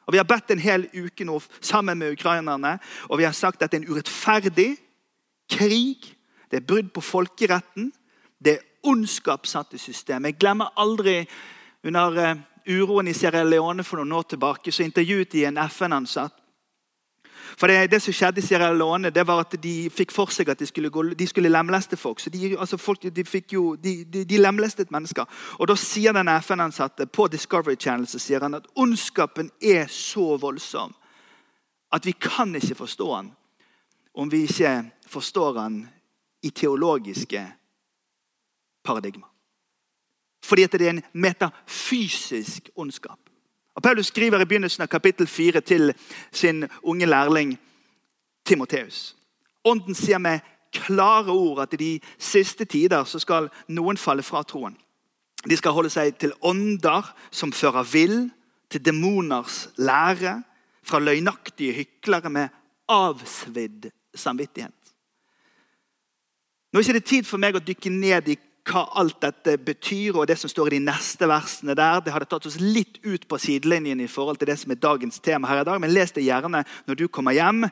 Og 0.06 0.14
Vi 0.14 0.22
har 0.22 0.30
bedt 0.30 0.54
en 0.54 0.62
hel 0.62 0.92
uke 0.94 1.26
nå 1.26 1.42
sammen 1.58 1.98
med 1.98 2.14
ukrainerne, 2.14 2.78
og 3.10 3.18
vi 3.18 3.26
har 3.26 3.34
sagt 3.34 3.66
at 3.66 3.74
det 3.74 3.82
er 3.82 3.88
en 3.88 3.94
urettferdig 3.98 4.76
krig. 5.58 6.21
Det 6.52 6.60
er 6.60 6.68
brudd 6.68 6.92
på 6.94 7.02
folkeretten. 7.02 7.92
Det 8.40 8.54
er 8.58 8.90
ondskap 8.92 9.48
satt 9.48 9.74
i 9.74 9.80
systemet. 9.80 10.34
Jeg 10.34 10.42
glemmer 10.42 10.74
aldri 10.78 11.22
under 11.88 12.18
eh, 12.20 12.44
uroen 12.68 13.08
i 13.08 13.16
Sierra 13.18 13.44
Leone 13.44 13.84
for 13.84 14.02
noen 14.02 14.20
år 14.20 14.30
tilbake, 14.34 14.72
så 14.72 14.84
intervjuet 14.84 15.32
de 15.32 15.46
en 15.48 15.62
FN-ansatt 15.70 16.42
for 17.58 17.68
det, 17.68 17.92
det, 17.92 18.00
som 18.02 18.14
skjedde 18.14 18.40
i 18.40 18.46
Sierra 18.46 18.72
Leone, 18.74 19.10
det 19.10 19.24
var 19.28 19.44
at 19.44 19.56
de 19.64 19.90
fikk 19.92 20.14
for 20.16 20.32
seg 20.34 20.50
at 20.50 20.60
de 20.60 20.66
skulle, 20.66 20.90
gå, 20.90 21.04
de 21.18 21.28
skulle 21.28 21.52
lemleste 21.52 21.98
folk. 22.00 22.20
Så 22.20 22.30
de, 22.30 22.56
altså 22.58 22.78
folk, 22.78 23.04
de, 23.04 23.26
jo, 23.52 23.76
de, 23.76 24.40
lemlestet 24.40 24.92
mennesker. 24.92 25.26
Og 25.60 25.68
Da 25.68 25.76
sier 25.76 26.16
den 26.16 26.32
FN-ansatte 26.42 27.06
på 27.06 27.28
Discovery 27.28 27.76
Channel 27.76 28.08
så 28.08 28.20
sier 28.20 28.42
han 28.42 28.56
at 28.56 28.68
ondskapen 28.76 29.52
er 29.62 29.88
så 29.92 30.38
voldsom 30.42 30.96
at 31.92 32.06
vi 32.06 32.12
kan 32.12 32.56
ikke 32.56 32.76
forstå 32.76 33.08
den 33.18 33.32
om 34.16 34.32
vi 34.32 34.44
ikke 34.48 34.92
forstår 35.08 35.54
den 35.60 35.82
i 36.44 36.50
teologiske 36.50 37.54
paradigmer. 38.84 39.28
Fordi 40.44 40.64
at 40.64 40.72
det 40.72 40.88
er 40.88 40.90
en 40.90 41.04
metafysisk 41.14 42.70
ondskap. 42.76 43.20
Og 43.76 43.84
Paulus 43.84 44.08
skriver 44.08 44.42
i 44.42 44.46
begynnelsen 44.46 44.82
av 44.82 44.88
kapittel 44.88 45.28
4 45.28 45.62
til 45.62 45.94
sin 46.32 46.66
unge 46.84 47.06
lærling 47.06 47.60
Timoteus. 48.46 49.16
Ånden 49.64 49.96
sier 49.96 50.18
med 50.18 50.40
klare 50.74 51.32
ord 51.32 51.62
at 51.62 51.74
i 51.74 51.78
de 51.78 51.92
siste 52.20 52.66
tider 52.66 53.04
så 53.04 53.20
skal 53.20 53.50
noen 53.70 53.98
falle 53.98 54.24
fra 54.24 54.44
troen. 54.44 54.76
De 55.50 55.58
skal 55.58 55.74
holde 55.74 55.90
seg 55.90 56.18
til 56.22 56.34
ånder 56.42 57.14
som 57.32 57.54
fører 57.54 57.88
vill, 57.88 58.30
til 58.70 58.86
demoners 58.86 59.70
lære, 59.78 60.42
fra 60.84 61.00
løgnaktige 61.00 61.74
hyklere 61.74 62.30
med 62.30 62.50
avsvidd 62.90 63.92
samvittighet. 64.16 64.81
Nå 66.72 66.80
er 66.80 66.88
det 66.88 67.02
ikke 67.02 67.10
tid 67.10 67.28
for 67.28 67.42
meg 67.42 67.58
å 67.58 67.64
dykke 67.64 67.92
ned 67.92 68.30
i 68.32 68.38
hva 68.70 68.84
alt 69.02 69.18
dette 69.24 69.56
betyr, 69.58 70.16
og 70.16 70.28
det 70.30 70.38
som 70.38 70.50
står 70.52 70.70
i 70.70 70.76
de 70.78 70.86
neste 70.86 71.28
versene 71.28 71.74
der. 71.76 72.04
Det 72.06 72.14
hadde 72.14 72.28
tatt 72.30 72.46
oss 72.46 72.60
litt 72.62 73.00
ut 73.04 73.26
på 73.28 73.40
sidelinjen 73.42 74.04
i 74.04 74.10
forhold 74.12 74.38
til 74.40 74.52
det 74.52 74.60
som 74.62 74.72
er 74.72 74.80
dagens 74.80 75.20
tema 75.20 75.50
her 75.50 75.64
i 75.64 75.68
dag, 75.68 75.82
men 75.82 75.94
les 75.94 76.14
det 76.14 76.24
gjerne 76.24 76.62
når 76.88 77.00
du 77.00 77.08
kommer 77.10 77.36
hjem. 77.36 77.66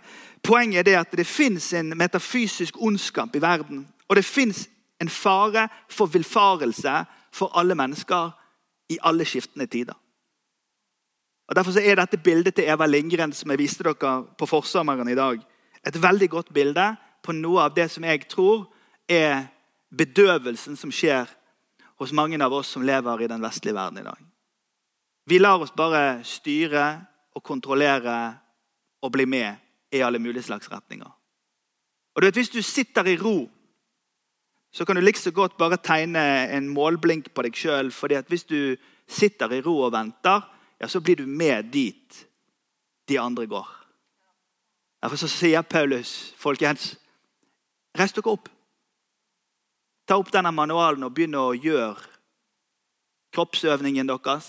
Poenget 0.44 0.82
er 0.82 0.88
det 0.88 0.98
at 1.00 1.16
det 1.16 1.28
fins 1.30 1.72
en 1.78 1.94
metafysisk 1.98 2.82
ondskap 2.82 3.36
i 3.38 3.44
verden. 3.44 3.86
Og 4.10 4.18
det 4.18 4.26
fins 4.26 4.66
en 5.00 5.12
fare 5.14 5.68
for 5.88 6.10
villfarelse 6.12 6.96
for 7.32 7.54
alle 7.60 7.78
mennesker 7.78 8.34
i 8.90 8.98
alle 9.06 9.28
skiftende 9.30 9.70
tider. 9.70 9.96
Og 11.50 11.56
Derfor 11.56 11.80
er 11.82 11.96
dette 11.98 12.18
bildet 12.18 12.56
til 12.58 12.68
Eva 12.70 12.86
Lindgren 12.86 13.32
som 13.34 13.50
jeg 13.50 13.62
viste 13.62 13.86
dere 13.86 14.18
på 14.38 14.50
forsommeren 14.50 15.08
i 15.10 15.18
dag, 15.18 15.40
et 15.86 16.02
veldig 16.02 16.30
godt 16.30 16.52
bilde 16.54 16.92
på 17.24 17.34
noe 17.34 17.64
av 17.64 17.74
det 17.78 17.88
som 17.94 18.04
jeg 18.04 18.28
tror 18.30 18.68
er 19.10 19.48
bedøvelsen 19.90 20.78
som 20.78 20.92
skjer 20.94 21.30
hos 22.00 22.14
mange 22.16 22.38
av 22.44 22.54
oss 22.54 22.70
som 22.76 22.86
lever 22.86 23.26
i 23.26 23.30
den 23.32 23.42
vestlige 23.42 23.76
verden 23.76 24.00
i 24.00 24.06
dag. 24.06 24.20
Vi 25.26 25.40
lar 25.40 25.62
oss 25.62 25.74
bare 25.76 26.24
styre 26.26 26.86
og 27.36 27.44
kontrollere 27.44 28.18
og 29.02 29.12
bli 29.14 29.26
med 29.26 29.56
i 29.92 30.02
alle 30.06 30.20
mulige 30.20 30.44
slags 30.44 30.72
retninger. 30.72 31.10
Og 32.16 32.22
du 32.22 32.28
vet, 32.28 32.36
Hvis 32.36 32.50
du 32.50 32.62
sitter 32.62 33.06
i 33.06 33.18
ro, 33.18 33.50
så 34.72 34.86
kan 34.86 34.96
du 34.96 35.02
like 35.02 35.20
så 35.20 35.32
godt 35.32 35.58
bare 35.58 35.78
tegne 35.78 36.50
en 36.52 36.70
målblink 36.70 37.34
på 37.34 37.42
deg 37.42 37.56
sjøl. 37.56 37.92
Hvis 38.28 38.44
du 38.44 38.76
sitter 39.08 39.52
i 39.52 39.62
ro 39.62 39.80
og 39.82 39.92
venter, 39.92 40.42
ja, 40.80 40.88
så 40.88 41.00
blir 41.00 41.16
du 41.16 41.26
med 41.26 41.72
dit 41.74 42.28
de 43.10 43.20
andre 43.20 43.48
går. 43.48 43.68
Derfor 45.04 45.16
så 45.16 45.28
sier 45.28 45.62
Paulus, 45.62 46.34
folkens, 46.38 46.98
reis 47.98 48.14
dere 48.14 48.32
opp. 48.32 48.50
Ta 50.10 50.18
opp 50.18 50.32
denne 50.34 50.50
manualen 50.50 51.06
og 51.06 51.14
begynne 51.14 51.38
å 51.38 51.54
gjøre 51.54 52.02
kroppsøvningen 53.36 54.08
deres. 54.10 54.48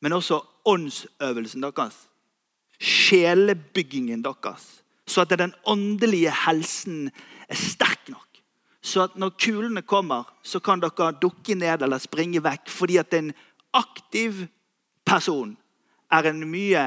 Men 0.00 0.16
også 0.16 0.38
åndsøvelsen 0.64 1.66
deres. 1.66 1.98
Sjelebyggingen 2.80 4.22
deres. 4.24 4.64
Så 5.04 5.26
at 5.26 5.34
den 5.36 5.52
åndelige 5.68 6.32
helsen 6.46 7.10
er 7.50 7.60
sterk 7.60 8.08
nok. 8.08 8.40
Så 8.80 9.04
at 9.04 9.18
når 9.20 9.34
kulene 9.36 9.82
kommer, 9.84 10.24
så 10.40 10.62
kan 10.64 10.80
dere 10.80 11.10
dukke 11.20 11.58
ned 11.60 11.84
eller 11.84 12.00
springe 12.00 12.40
vekk. 12.40 12.72
Fordi 12.72 12.96
at 12.96 13.12
en 13.18 13.34
aktiv 13.76 14.46
person 15.04 15.52
er 16.08 16.30
en 16.30 16.40
mye 16.48 16.86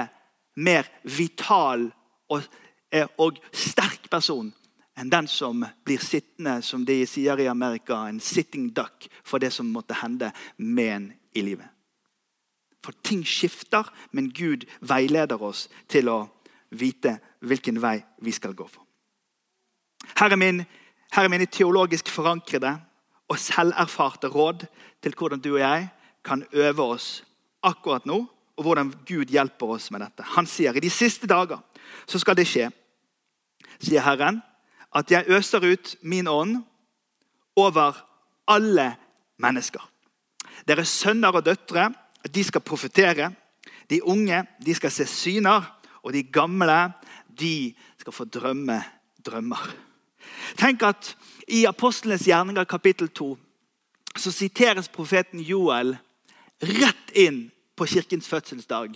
mer 0.58 0.89
vital 1.06 1.86
og, 2.34 2.50
eh, 2.89 3.06
og 3.22 3.38
sterk 3.54 4.10
person 4.10 4.50
enn 4.98 5.10
den 5.10 5.28
som 5.28 5.66
blir 5.86 6.02
sittende, 6.02 6.62
som 6.62 6.86
de 6.86 7.02
sier 7.10 7.40
i 7.40 7.48
Amerika, 7.48 7.96
en 8.08 8.20
'sitting 8.20 8.70
duck' 8.74 9.10
for 9.24 9.38
det 9.38 9.54
som 9.54 9.66
måtte 9.66 9.94
hende 9.94 10.32
med 10.58 10.96
en 10.96 11.14
i 11.36 11.42
livet. 11.42 11.68
For 12.84 12.94
ting 13.04 13.24
skifter, 13.26 13.90
men 14.12 14.34
Gud 14.34 14.66
veileder 14.82 15.42
oss 15.42 15.70
til 15.88 16.10
å 16.10 16.30
vite 16.70 17.20
hvilken 17.40 17.82
vei 17.82 18.04
vi 18.22 18.32
skal 18.32 18.54
gå 18.54 18.68
for. 18.68 18.84
Her 20.20 20.32
er, 20.32 20.36
min, 20.36 20.66
her 21.12 21.24
er 21.24 21.30
mine 21.30 21.46
teologisk 21.46 22.10
forankrede 22.10 22.82
og 23.30 23.40
selverfarte 23.40 24.28
råd 24.28 24.66
til 25.02 25.16
hvordan 25.16 25.40
du 25.40 25.54
og 25.54 25.60
jeg 25.60 25.90
kan 26.24 26.46
øve 26.52 26.84
oss 26.84 27.24
akkurat 27.64 28.06
nå, 28.06 28.26
og 28.58 28.64
hvordan 28.64 28.94
Gud 29.08 29.32
hjelper 29.32 29.66
oss 29.66 29.92
med 29.92 30.02
dette. 30.02 30.24
Han 30.36 30.46
sier 30.46 30.76
i 30.76 30.84
de 30.84 30.90
siste 30.90 31.28
dager 31.28 31.58
så 32.06 32.20
skal 32.20 32.36
det 32.36 32.46
skje, 32.48 32.70
sier 33.80 34.04
Herren 34.04 34.42
at 34.96 35.12
jeg 35.12 35.26
øser 35.28 35.66
ut 35.74 35.96
min 36.02 36.28
ånd 36.28 36.64
over 37.56 37.98
alle 38.48 38.96
mennesker. 39.38 39.82
Deres 40.68 40.90
sønner 40.90 41.34
og 41.34 41.46
døtre 41.46 41.90
de 42.34 42.44
skal 42.44 42.62
profetere. 42.62 43.32
De 43.90 44.04
unge 44.04 44.44
de 44.66 44.76
skal 44.76 44.92
se 44.92 45.06
syner, 45.06 45.66
og 46.04 46.14
de 46.14 46.24
gamle 46.24 46.94
de 47.40 47.74
skal 48.00 48.14
få 48.14 48.26
drømme 48.26 48.82
drømmer. 49.26 49.76
Tenk 50.58 50.84
at 50.84 51.16
I 51.48 51.66
Apostlenes 51.66 52.28
gjerninger 52.28 52.64
kapittel 52.64 53.10
2 53.10 53.38
så 54.18 54.32
siteres 54.32 54.88
profeten 54.94 55.42
Joel 55.42 55.96
rett 56.62 57.16
inn 57.18 57.48
på 57.76 57.88
kirkens 57.90 58.28
fødselsdag. 58.30 58.94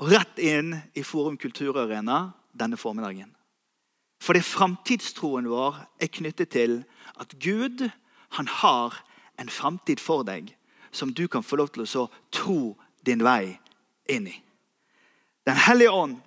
Og 0.00 0.12
rett 0.14 0.38
inn 0.40 0.72
i 0.96 1.04
Forum 1.04 1.36
kulturarena 1.36 2.30
denne 2.56 2.78
formiddagen. 2.80 3.34
Fordi 4.20 4.42
framtidstroen 4.44 5.48
vår 5.48 5.78
er 6.00 6.12
knyttet 6.12 6.52
til 6.52 6.82
at 7.20 7.34
Gud 7.42 7.88
han 8.36 8.48
har 8.48 9.00
en 9.40 9.48
framtid 9.48 10.00
for 10.00 10.22
deg 10.28 10.52
som 10.92 11.14
du 11.14 11.26
kan 11.28 11.42
få 11.46 11.56
lov 11.56 11.72
til 11.74 11.86
å 11.86 12.08
tro 12.34 12.60
din 13.06 13.24
vei 13.24 13.56
inn 14.10 14.28
i. 14.28 14.36
Den 15.46 15.56
hellige 15.56 15.94
ånd 15.94 16.18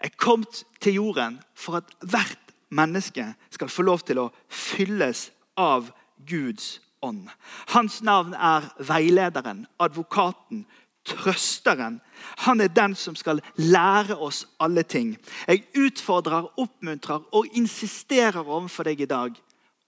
er 0.00 0.14
kommet 0.16 0.62
til 0.80 1.00
jorden 1.00 1.40
for 1.58 1.80
at 1.80 1.90
hvert 2.00 2.54
menneske 2.70 3.24
skal 3.50 3.72
få 3.72 3.82
lov 3.82 4.04
til 4.06 4.20
å 4.22 4.30
fylles 4.48 5.28
av 5.58 5.90
Guds 6.28 6.78
ånd. 7.02 7.26
Hans 7.74 8.00
navn 8.02 8.34
er 8.34 8.68
veilederen, 8.78 9.66
advokaten, 9.80 10.66
trøsteren. 11.08 12.00
Han 12.44 12.60
er 12.60 12.68
den 12.72 12.94
som 12.94 13.16
skal 13.16 13.40
lære 13.56 14.16
oss 14.16 14.44
alle 14.60 14.82
ting. 14.82 15.16
Jeg 15.46 15.64
utfordrer, 15.78 16.52
oppmuntrer 16.60 17.24
og 17.32 17.46
insisterer 17.56 18.44
overfor 18.44 18.88
deg 18.88 19.00
i 19.00 19.10
dag. 19.10 19.34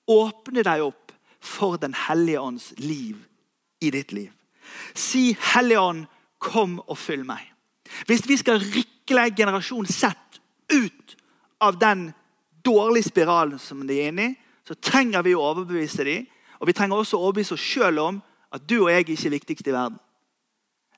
Åpne 0.09 0.64
deg 0.66 0.85
opp 0.85 1.12
for 1.40 1.76
Den 1.76 1.94
hellige 1.94 2.40
ånds 2.40 2.72
liv 2.78 3.16
i 3.80 3.90
ditt 3.90 4.12
liv. 4.12 4.30
Si, 4.94 5.37
'Hellige 5.40 5.80
ånd, 5.80 6.06
kom 6.38 6.80
og 6.88 6.98
fyll 6.98 7.24
meg'. 7.24 7.52
Hvis 8.06 8.28
vi 8.28 8.37
skal 8.37 8.61
rikle 8.61 9.30
generasjon 9.37 9.87
sett 9.87 10.40
ut 10.72 11.16
av 11.61 11.78
den 11.78 12.12
dårlige 12.64 13.09
spiralen 13.09 13.59
som 13.59 13.87
de 13.87 14.00
er 14.00 14.09
inne 14.09 14.30
i, 14.30 14.35
så 14.64 14.74
trenger 14.74 15.22
vi 15.22 15.35
å 15.35 15.42
overbevise 15.42 16.04
dem. 16.04 16.26
Og 16.61 16.66
vi 16.66 16.72
trenger 16.72 16.96
også 16.96 17.16
å 17.16 17.24
overbevise 17.24 17.54
oss 17.54 17.61
sjøl 17.61 17.98
om 17.98 18.22
at 18.52 18.68
du 18.68 18.83
og 18.83 18.90
jeg 18.90 19.09
ikke 19.09 19.26
er 19.26 19.30
viktigst 19.30 19.66
i 19.66 19.72
verden. 19.72 19.98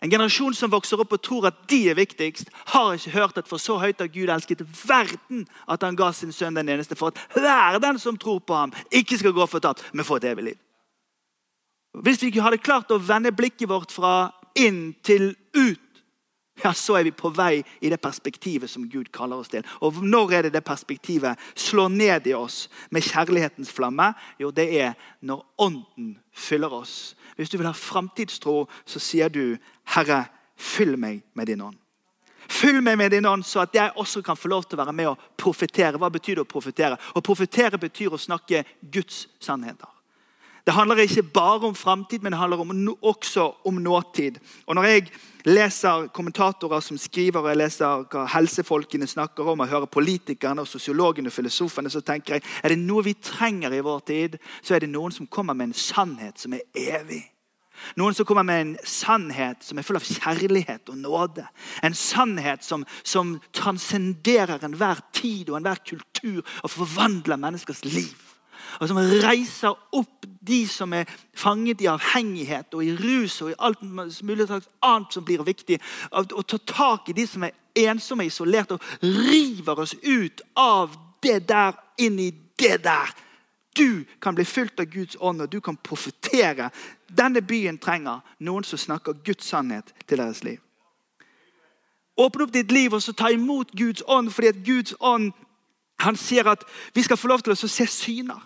En 0.02 0.10
generasjon 0.10 0.54
som 0.58 0.70
vokser 0.72 0.98
opp 0.98 1.14
og 1.14 1.22
tror 1.22 1.46
at 1.52 1.60
de 1.70 1.84
er 1.92 1.94
viktigst, 1.94 2.48
har 2.74 2.96
ikke 2.96 3.14
hørt 3.14 3.36
at 3.38 3.46
for 3.46 3.62
så 3.62 3.76
høyt 3.78 4.00
har 4.02 4.10
Gud 4.10 4.32
elsket 4.34 4.64
verden 4.82 5.44
at 5.70 5.84
han 5.86 5.98
ga 5.98 6.10
sin 6.10 6.34
sønn 6.34 6.58
den 6.58 6.72
eneste 6.74 6.98
for 6.98 7.14
at 7.14 7.38
hver 7.38 7.78
den 7.82 8.00
som 8.02 8.18
tror 8.18 8.40
på 8.42 8.56
ham, 8.56 8.74
ikke 8.90 9.20
skal 9.20 9.34
gå 9.36 9.46
fortapt, 9.46 9.84
men 9.92 10.06
få 10.06 10.18
et 10.18 10.26
evig 10.32 10.48
liv. 10.50 10.58
Hvis 12.02 12.22
vi 12.22 12.32
ikke 12.32 12.42
hadde 12.42 12.58
klart 12.58 12.90
å 12.90 12.98
vende 12.98 13.30
blikket 13.36 13.70
vårt 13.70 13.92
fra 13.94 14.32
inn 14.58 14.90
til 15.06 15.36
ut, 15.54 15.91
ja, 16.64 16.72
så 16.72 16.96
er 16.98 17.06
vi 17.08 17.14
på 17.16 17.30
vei 17.34 17.62
i 17.80 17.90
det 17.90 18.00
perspektivet 18.02 18.70
som 18.70 18.88
Gud 18.90 19.10
kaller 19.14 19.42
oss 19.42 19.50
til. 19.52 19.66
Og 19.80 20.02
når 20.02 20.32
er 20.32 20.42
det 20.46 20.54
det 20.54 20.64
perspektivet 20.64 21.38
slår 21.54 21.88
ned 21.88 22.26
i 22.30 22.34
oss 22.38 22.68
med 22.90 23.04
kjærlighetens 23.06 23.72
flamme? 23.72 24.12
Jo, 24.40 24.50
det 24.50 24.68
er 24.80 24.96
når 25.20 25.44
Ånden 25.58 26.16
fyller 26.32 26.72
oss. 26.72 27.14
Hvis 27.36 27.50
du 27.50 27.58
vil 27.58 27.68
ha 27.68 27.76
framtidstro, 27.76 28.68
så 28.86 28.98
sier 28.98 29.28
du, 29.28 29.58
'Herre, 29.84 30.24
fyll 30.56 30.98
meg 30.98 31.22
med 31.34 31.46
din 31.46 31.60
ånd'. 31.60 31.78
Fyll 32.48 32.82
meg 32.82 32.98
med 32.98 33.10
din 33.10 33.26
ånd, 33.26 33.44
så 33.44 33.60
at 33.60 33.74
jeg 33.74 33.92
også 33.96 34.22
kan 34.22 34.36
få 34.36 34.48
lov 34.48 34.64
til 34.64 34.78
å 34.78 34.84
være 34.84 34.92
med 34.92 35.06
og 35.06 35.18
profetere. 35.38 35.98
Hva 35.98 36.10
betyr 36.10 36.34
det 36.34 36.44
å 36.44 36.52
profetere? 36.52 36.98
Å 37.14 37.20
profetere 37.20 37.78
betyr 37.78 38.12
å 38.12 38.20
snakke 38.20 38.64
Guds 38.92 39.28
sannheter. 39.40 39.91
Det 40.66 40.74
handler 40.74 40.96
ikke 41.02 41.22
bare 41.22 41.66
om 41.66 41.74
framtid, 41.74 42.18
men 42.22 42.32
det 42.32 42.38
handler 42.38 42.94
også 43.02 43.52
om 43.64 43.74
nåtid. 43.74 44.38
Og 44.66 44.74
Når 44.74 44.82
jeg 44.82 45.06
leser 45.44 46.06
kommentatorer 46.06 46.80
som 46.80 46.98
skriver, 46.98 47.40
og 47.40 47.48
jeg 47.48 47.56
leser 47.56 48.04
hva 48.12 48.26
helsefolkene 48.30 49.06
snakker 49.06 49.42
om, 49.42 49.60
og 49.60 49.68
hører 49.68 49.90
politikerne, 49.90 50.60
og 50.60 50.68
sosiologene 50.68 51.28
og 51.28 51.32
filosofene, 51.32 51.90
så 51.90 52.00
tenker 52.00 52.34
jeg 52.34 52.42
er 52.62 52.68
det 52.68 52.78
noe 52.78 53.02
vi 53.04 53.14
trenger 53.14 53.74
i 53.74 53.82
vår 53.82 54.00
tid, 54.06 54.38
så 54.62 54.74
er 54.74 54.78
det 54.78 54.92
noen 54.92 55.12
som 55.12 55.26
kommer 55.26 55.54
med 55.54 55.72
en 55.72 55.74
sannhet 55.74 56.38
som 56.38 56.54
er 56.54 56.62
evig. 56.74 57.24
Noen 57.96 58.14
som 58.14 58.26
kommer 58.26 58.46
med 58.46 58.60
en 58.60 58.76
sannhet 58.86 59.64
som 59.66 59.78
er 59.78 59.82
full 59.82 59.98
av 59.98 60.06
kjærlighet 60.06 60.92
og 60.92 60.98
nåde. 61.02 61.46
En 61.82 61.94
sannhet 61.94 62.62
som, 62.62 62.84
som 63.02 63.40
transcenderer 63.52 64.62
enhver 64.62 65.02
tid 65.12 65.50
og 65.50 65.58
enhver 65.58 65.82
kultur 65.82 66.44
og 66.62 66.70
forvandler 66.70 67.40
menneskers 67.40 67.82
liv 67.84 68.31
og 68.80 68.88
som 68.88 69.00
reiser 69.00 69.74
opp 69.92 70.26
de 70.42 70.62
som 70.68 70.92
er 70.96 71.10
fanget 71.36 71.80
i 71.80 71.90
avhengighet 71.90 72.74
og 72.74 72.84
i 72.84 72.94
rus 72.96 73.40
og 73.42 73.52
i 73.52 73.58
alt 73.58 73.82
mulig 73.82 74.48
annet 74.50 75.14
som 75.14 75.24
blir 75.24 75.44
viktig. 75.46 75.78
Og 76.10 76.46
tar 76.48 76.62
tak 76.66 77.08
i 77.08 77.16
de 77.16 77.26
som 77.26 77.44
er 77.46 77.54
ensomme 77.74 78.26
og 78.26 78.32
isolerte, 78.32 78.74
og 78.74 78.80
river 79.02 79.84
oss 79.84 79.94
ut 80.02 80.42
av 80.56 80.96
det 81.22 81.44
der 81.48 81.78
inn 81.98 82.18
i 82.18 82.30
det 82.58 82.82
der. 82.84 83.14
Du 83.76 84.04
kan 84.20 84.34
bli 84.34 84.44
fylt 84.44 84.80
av 84.80 84.90
Guds 84.92 85.16
ånd, 85.20 85.40
og 85.40 85.52
du 85.52 85.60
kan 85.60 85.76
profetere. 85.76 86.70
Denne 87.08 87.40
byen 87.42 87.78
trenger 87.78 88.20
noen 88.38 88.64
som 88.64 88.78
snakker 88.78 89.22
Guds 89.24 89.48
sannhet 89.48 89.94
til 90.06 90.18
deres 90.18 90.42
liv. 90.44 90.60
Åpne 92.20 92.44
opp 92.44 92.52
ditt 92.52 92.72
liv 92.72 92.92
og 92.92 93.00
så 93.02 93.14
ta 93.16 93.30
imot 93.32 93.72
Guds 93.72 94.02
ånd, 94.06 94.30
fordi 94.30 94.52
at 94.52 94.64
Guds 94.66 94.94
ånd 95.00 95.32
han 96.02 96.16
sier 96.18 96.48
at 96.50 96.64
vi 96.94 97.02
skal 97.02 97.16
få 97.16 97.30
lov 97.30 97.44
til 97.46 97.54
å 97.54 97.56
se 97.56 97.86
syner. 97.86 98.40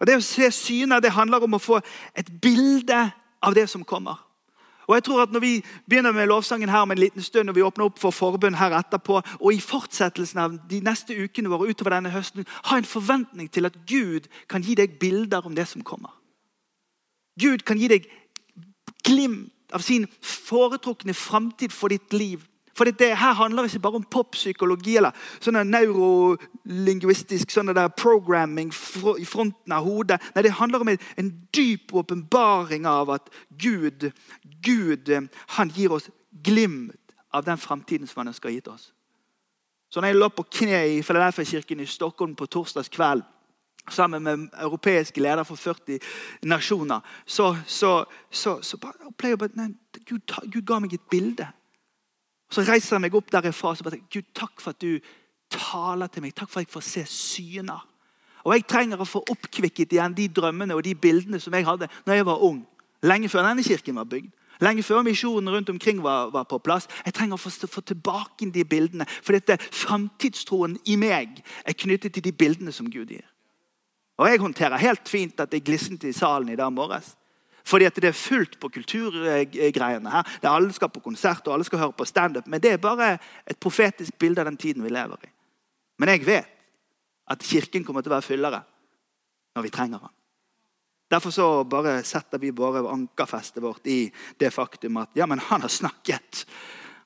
Og 0.00 0.06
Det 0.06 0.16
å 0.16 0.24
se 0.24 0.50
syner 0.50 1.00
det 1.00 1.14
handler 1.14 1.44
om 1.44 1.54
å 1.54 1.62
få 1.62 1.80
et 2.14 2.30
bilde 2.42 3.10
av 3.42 3.54
det 3.54 3.68
som 3.70 3.84
kommer. 3.84 4.18
Og 4.86 4.94
jeg 4.94 5.04
tror 5.04 5.22
at 5.22 5.32
Når 5.32 5.40
vi 5.40 5.64
begynner 5.88 6.12
med 6.12 6.26
lovsangen 6.28 6.68
her 6.68 6.82
om 6.82 6.90
en 6.90 6.98
liten 6.98 7.22
stund, 7.22 7.48
og 7.48 7.56
vi 7.56 7.62
åpner 7.62 7.84
opp 7.84 7.98
for 7.98 8.10
forbund 8.10 8.56
her 8.56 8.70
etterpå, 8.78 9.22
og 9.40 9.52
i 9.52 9.60
fortsettelsen 9.60 10.38
av 10.38 10.58
de 10.68 10.80
neste 10.80 11.16
ukene 11.16 11.48
våre 11.48 11.70
utover 11.70 11.96
denne 11.96 12.10
høsten, 12.10 12.46
ha 12.64 12.76
en 12.76 12.84
forventning 12.84 13.50
til 13.50 13.66
at 13.66 13.78
Gud 13.86 14.28
kan 14.48 14.62
gi 14.62 14.74
deg 14.74 14.98
bilder 15.00 15.46
om 15.46 15.54
det 15.54 15.68
som 15.68 15.82
kommer. 15.82 16.10
Gud 17.40 17.64
kan 17.64 17.78
gi 17.78 17.88
deg 17.88 18.08
glimt 19.04 19.52
av 19.72 19.82
sin 19.82 20.06
foretrukne 20.22 21.14
framtid 21.14 21.72
for 21.72 21.88
ditt 21.88 22.12
liv. 22.12 22.44
For 22.76 22.84
det, 22.84 23.16
her 23.16 23.32
handler 23.38 23.64
ikke 23.64 23.78
bare 23.78 24.00
om 24.00 24.06
poppsykologi 24.10 24.96
eller 24.98 25.14
sånn 25.42 25.60
neurolingvistisk 25.70 27.54
programming 27.96 28.72
i 29.18 29.24
fronten 29.24 29.72
av 29.72 29.84
hodet. 29.86 30.20
Nei, 30.34 30.42
Det 30.42 30.58
handler 30.58 30.80
om 30.80 30.88
en, 30.88 31.30
dyp 31.54 31.94
åpenbaring 31.94 32.86
av 32.86 33.10
at 33.10 33.30
Gud, 33.50 34.10
Gud 34.62 35.10
han 35.56 35.70
gir 35.70 35.92
oss 35.92 36.10
glimt 36.42 37.14
av 37.32 37.44
den 37.44 37.58
framtiden 37.58 38.06
som 38.06 38.20
han 38.20 38.28
ønsker 38.28 38.50
gitt 38.50 38.68
oss. 38.68 38.92
Så 39.90 40.00
når 40.00 40.08
jeg 40.10 40.18
lå 40.18 40.28
på 40.28 40.42
kne 40.50 40.80
i 40.96 41.02
Filadelfia-kirken 41.02 41.80
i 41.80 41.86
Stockholm 41.86 42.34
på 42.34 42.46
torsdags 42.46 42.88
kveld 42.90 43.22
sammen 43.90 44.22
med 44.22 44.48
europeiske 44.58 45.20
ledere 45.20 45.44
for 45.44 45.56
40 45.56 46.00
nasjoner, 46.42 47.00
så, 47.26 47.56
så, 47.66 48.04
så, 48.30 48.62
så 48.62 48.78
bare, 48.78 49.12
jeg 49.22 49.42
at 49.42 50.00
Gud, 50.08 50.34
Gud 50.50 50.64
ga 50.66 50.80
meg 50.80 50.96
et 50.96 51.10
bilde 51.10 51.46
så 52.54 52.64
reiser 52.66 52.96
jeg 52.96 53.04
meg 53.06 53.16
opp 53.18 53.32
derifra 53.32 53.72
og 53.72 53.78
så 53.78 53.90
Gud, 53.90 54.26
takk 54.36 54.62
for 54.62 54.74
at 54.74 54.80
du 54.82 54.98
taler 55.52 56.10
til 56.10 56.24
meg. 56.24 56.34
Takk 56.36 56.50
for 56.50 56.60
at 56.60 56.68
jeg 56.68 56.74
får 56.74 56.86
se 56.86 57.04
syner. 57.10 57.82
Og 58.44 58.54
Jeg 58.54 58.66
trenger 58.68 59.00
å 59.00 59.08
få 59.08 59.22
oppkvikket 59.32 59.94
igjen 59.96 60.14
de 60.16 60.28
drømmene 60.28 60.76
og 60.76 60.84
de 60.84 60.94
bildene 60.94 61.40
som 61.40 61.54
jeg 61.56 61.64
hadde 61.64 61.88
når 62.04 62.18
jeg 62.18 62.26
var 62.28 62.42
ung. 62.44 62.64
Lenge 63.04 63.28
før 63.28 63.46
denne 63.48 63.64
kirken 63.64 63.96
var 63.96 64.08
bygd. 64.08 64.32
Lenge 64.62 64.84
før 64.86 65.02
misjonen 65.02 65.50
rundt 65.50 65.70
omkring 65.72 66.02
var, 66.02 66.30
var, 66.30 66.44
på 66.44 66.60
plass. 66.62 66.86
Jeg 67.04 67.14
trenger 67.16 67.34
å 67.34 67.40
få, 67.40 67.50
få 67.50 67.82
tilbake 67.82 68.50
de 68.54 68.64
bildene. 68.64 69.06
For 69.08 69.34
dette 69.34 69.58
framtidstroen 69.64 70.76
i 70.86 70.96
meg 71.00 71.40
er 71.64 71.76
knyttet 71.76 72.14
til 72.14 72.24
de 72.24 72.32
bildene 72.32 72.72
som 72.72 72.90
Gud 72.90 73.10
gir. 73.10 73.26
Og 74.20 74.28
Jeg 74.30 74.40
håndterer 74.40 74.78
helt 74.78 75.08
fint 75.10 75.40
at 75.42 75.52
jeg 75.52 75.64
glissent 75.66 76.04
i 76.06 76.14
salen 76.14 76.52
i 76.52 76.56
dag 76.56 76.70
morges. 76.72 77.16
Fordi 77.64 77.86
at 77.88 77.96
det 77.96 78.10
er 78.10 78.16
fullt 78.16 78.58
på 78.60 78.68
kulturgreiene 78.68 80.10
her. 80.12 80.34
Det 80.42 80.50
Alle 80.50 80.72
skal 80.76 80.92
på 80.92 81.00
konsert 81.04 81.46
og 81.48 81.54
alle 81.54 81.64
skal 81.64 81.80
høre 81.80 81.96
på 81.96 82.04
standup. 82.04 82.46
Men 82.46 82.60
det 82.60 82.74
er 82.74 82.82
bare 82.82 83.14
et 83.46 83.60
profetisk 83.60 84.18
bilde 84.20 84.42
av 84.42 84.50
den 84.50 84.60
tiden 84.60 84.84
vi 84.84 84.92
lever 84.92 85.24
i. 85.24 85.30
Men 85.98 86.12
jeg 86.12 86.26
vet 86.26 86.50
at 87.32 87.42
Kirken 87.42 87.84
kommer 87.86 88.04
til 88.04 88.12
å 88.12 88.18
være 88.18 88.26
fyllere 88.26 88.60
når 89.56 89.64
vi 89.64 89.72
trenger 89.72 90.02
den. 90.02 90.12
Derfor 91.14 91.32
så 91.32 91.48
bare 91.64 92.02
setter 92.04 92.40
vi 92.42 92.52
bare 92.52 92.84
ankerfestet 92.90 93.62
vårt 93.62 93.86
i 93.86 94.10
det 94.40 94.50
faktum 94.52 94.98
at 95.00 95.16
ja, 95.16 95.28
men 95.30 95.38
han 95.38 95.62
har 95.64 95.72
snakket. 95.72 96.44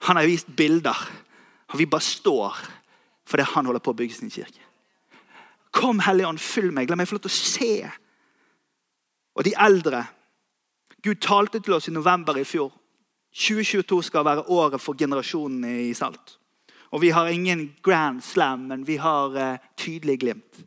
Han 0.08 0.16
har 0.16 0.26
vist 0.26 0.50
bilder. 0.56 0.96
Og 1.68 1.78
vi 1.78 1.86
bare 1.86 2.02
står 2.02 2.58
fordi 3.28 3.44
han 3.50 3.66
holder 3.68 3.84
på 3.84 3.92
å 3.92 3.98
bygge 3.98 4.16
sin 4.16 4.32
kirke. 4.32 4.62
Kom, 5.74 6.00
Hellige 6.00 6.30
Ånd, 6.30 6.40
fyll 6.40 6.70
meg. 6.72 6.88
La 6.88 6.96
meg 6.96 7.10
få 7.10 7.18
lov 7.18 7.26
til 7.26 7.34
å 7.34 7.38
se. 7.38 7.72
Og 9.36 9.44
de 9.44 9.52
eldre 9.60 10.00
Gud 11.02 11.20
talte 11.22 11.60
til 11.62 11.76
oss 11.76 11.88
i 11.88 11.94
november 11.94 12.38
i 12.40 12.46
fjor. 12.46 12.72
2022 13.34 14.02
skal 14.08 14.24
være 14.26 14.48
året 14.50 14.80
for 14.82 14.98
generasjonene 14.98 15.84
i 15.88 15.94
Salt. 15.94 16.38
Og 16.90 17.02
Vi 17.02 17.10
har 17.10 17.28
ingen 17.28 17.74
grand 17.82 18.22
slam, 18.24 18.68
men 18.70 18.86
vi 18.86 18.96
har 18.96 19.36
uh, 19.36 19.58
tydelig 19.76 20.18
glimt. 20.20 20.62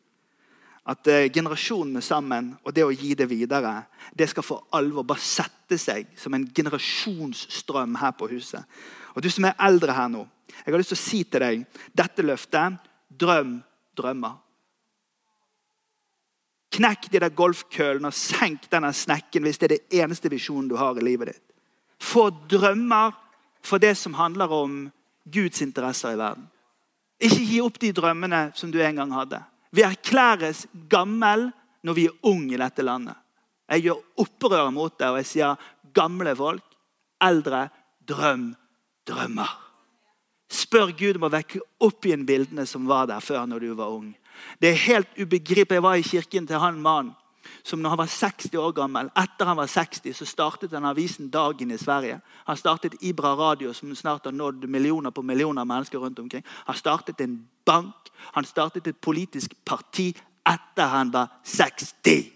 At 0.86 1.08
uh, 1.08 1.26
generasjonene 1.34 2.02
sammen 2.02 2.54
og 2.64 2.76
det 2.76 2.86
å 2.86 2.94
gi 2.94 3.16
det 3.18 3.28
videre, 3.30 3.88
det 4.14 4.30
skal 4.30 4.46
for 4.46 4.68
alvor 4.72 5.04
bare 5.04 5.20
sette 5.20 5.78
seg 5.82 6.14
som 6.18 6.34
en 6.34 6.46
generasjonsstrøm 6.46 7.98
her 7.98 8.14
på 8.18 8.30
huset. 8.32 8.64
Og 9.16 9.24
Du 9.24 9.30
som 9.30 9.50
er 9.50 9.58
eldre 9.60 9.98
her 9.98 10.08
nå, 10.08 10.28
jeg 10.52 10.72
har 10.72 10.80
lyst 10.80 10.94
til 10.94 11.00
å 11.00 11.02
si 11.02 11.24
til 11.24 11.44
deg 11.44 11.82
dette 11.98 12.24
løftet 12.24 12.78
drøm 13.10 13.60
drømmer. 13.98 14.38
Knekk 16.72 17.10
de 17.12 17.20
der 17.20 17.34
golfkølene 17.36 18.12
og 18.12 18.16
senk 18.16 18.70
denne 18.72 18.94
snekken 18.96 19.44
hvis 19.44 19.60
det 19.60 19.68
er 19.68 19.76
det 19.76 20.02
eneste 20.04 20.32
visjonen 20.32 20.70
du 20.72 20.78
har 20.80 20.98
i 20.98 21.04
livet 21.06 21.34
ditt. 21.34 21.44
Få 22.02 22.30
drømmer 22.50 23.14
for 23.62 23.82
det 23.82 23.94
som 24.00 24.16
handler 24.18 24.52
om 24.56 24.86
Guds 25.32 25.62
interesser 25.62 26.16
i 26.16 26.20
verden. 26.20 26.48
Ikke 27.22 27.44
gi 27.46 27.60
opp 27.62 27.78
de 27.82 27.92
drømmene 27.94 28.48
som 28.58 28.72
du 28.74 28.80
en 28.82 28.98
gang 28.98 29.12
hadde. 29.14 29.42
Vi 29.72 29.84
erklæres 29.86 30.66
gammel 30.90 31.52
når 31.86 31.98
vi 31.98 32.08
er 32.08 32.18
unge 32.28 32.56
i 32.56 32.62
dette 32.62 32.86
landet. 32.86 33.20
Jeg 33.72 33.86
gjør 33.86 34.24
opprør 34.24 34.72
mot 34.74 34.96
det, 34.98 35.08
og 35.08 35.20
jeg 35.22 35.30
sier 35.30 35.70
gamle 35.96 36.34
folk, 36.36 36.66
eldre, 37.24 37.68
drøm 38.08 38.50
drømmer. 39.08 39.52
Spør 40.52 40.92
Gud 40.98 41.20
om 41.20 41.30
å 41.30 41.32
vekke 41.32 41.62
opp 41.86 42.06
igjen 42.06 42.26
bildene 42.28 42.66
som 42.68 42.88
var 42.90 43.08
der 43.10 43.24
før 43.24 43.46
når 43.48 43.64
du 43.64 43.72
var 43.78 43.94
ung. 43.94 44.10
Det 44.62 44.70
er 44.70 44.86
helt 44.86 45.08
ubegripelig. 45.20 45.80
Jeg 45.80 45.84
var 45.84 45.96
i 45.96 46.06
kirken 46.06 46.48
til 46.48 46.60
han 46.60 46.82
mannen 46.82 47.16
som 47.64 47.82
når 47.82 47.90
han 47.90 47.98
var 47.98 48.10
60 48.10 48.56
år 48.58 48.72
gammel, 48.72 49.10
etter 49.18 49.46
han 49.46 49.58
var 49.58 49.70
60, 49.70 50.14
så 50.18 50.26
startet 50.26 50.74
han 50.74 50.86
avisen 50.86 51.30
Dagen 51.30 51.72
i 51.72 51.78
Sverige. 51.78 52.20
Han 52.46 52.58
startet 52.58 52.98
Ibra 53.02 53.34
Radio, 53.38 53.74
som 53.74 53.96
snart 53.96 54.26
har 54.26 54.32
nådd 54.32 54.68
millioner 54.70 55.10
på 55.10 55.22
millioner 55.22 55.64
mennesker 55.64 56.00
rundt 56.00 56.20
omkring. 56.20 56.44
Han 56.66 56.76
startet 56.76 57.22
en 57.22 57.48
bank. 57.66 57.96
Han 58.34 58.46
startet 58.46 58.88
et 58.88 58.98
politisk 58.98 59.54
parti 59.66 60.12
etter 60.46 60.88
han 60.88 61.14
var 61.14 61.28
60. 61.44 62.32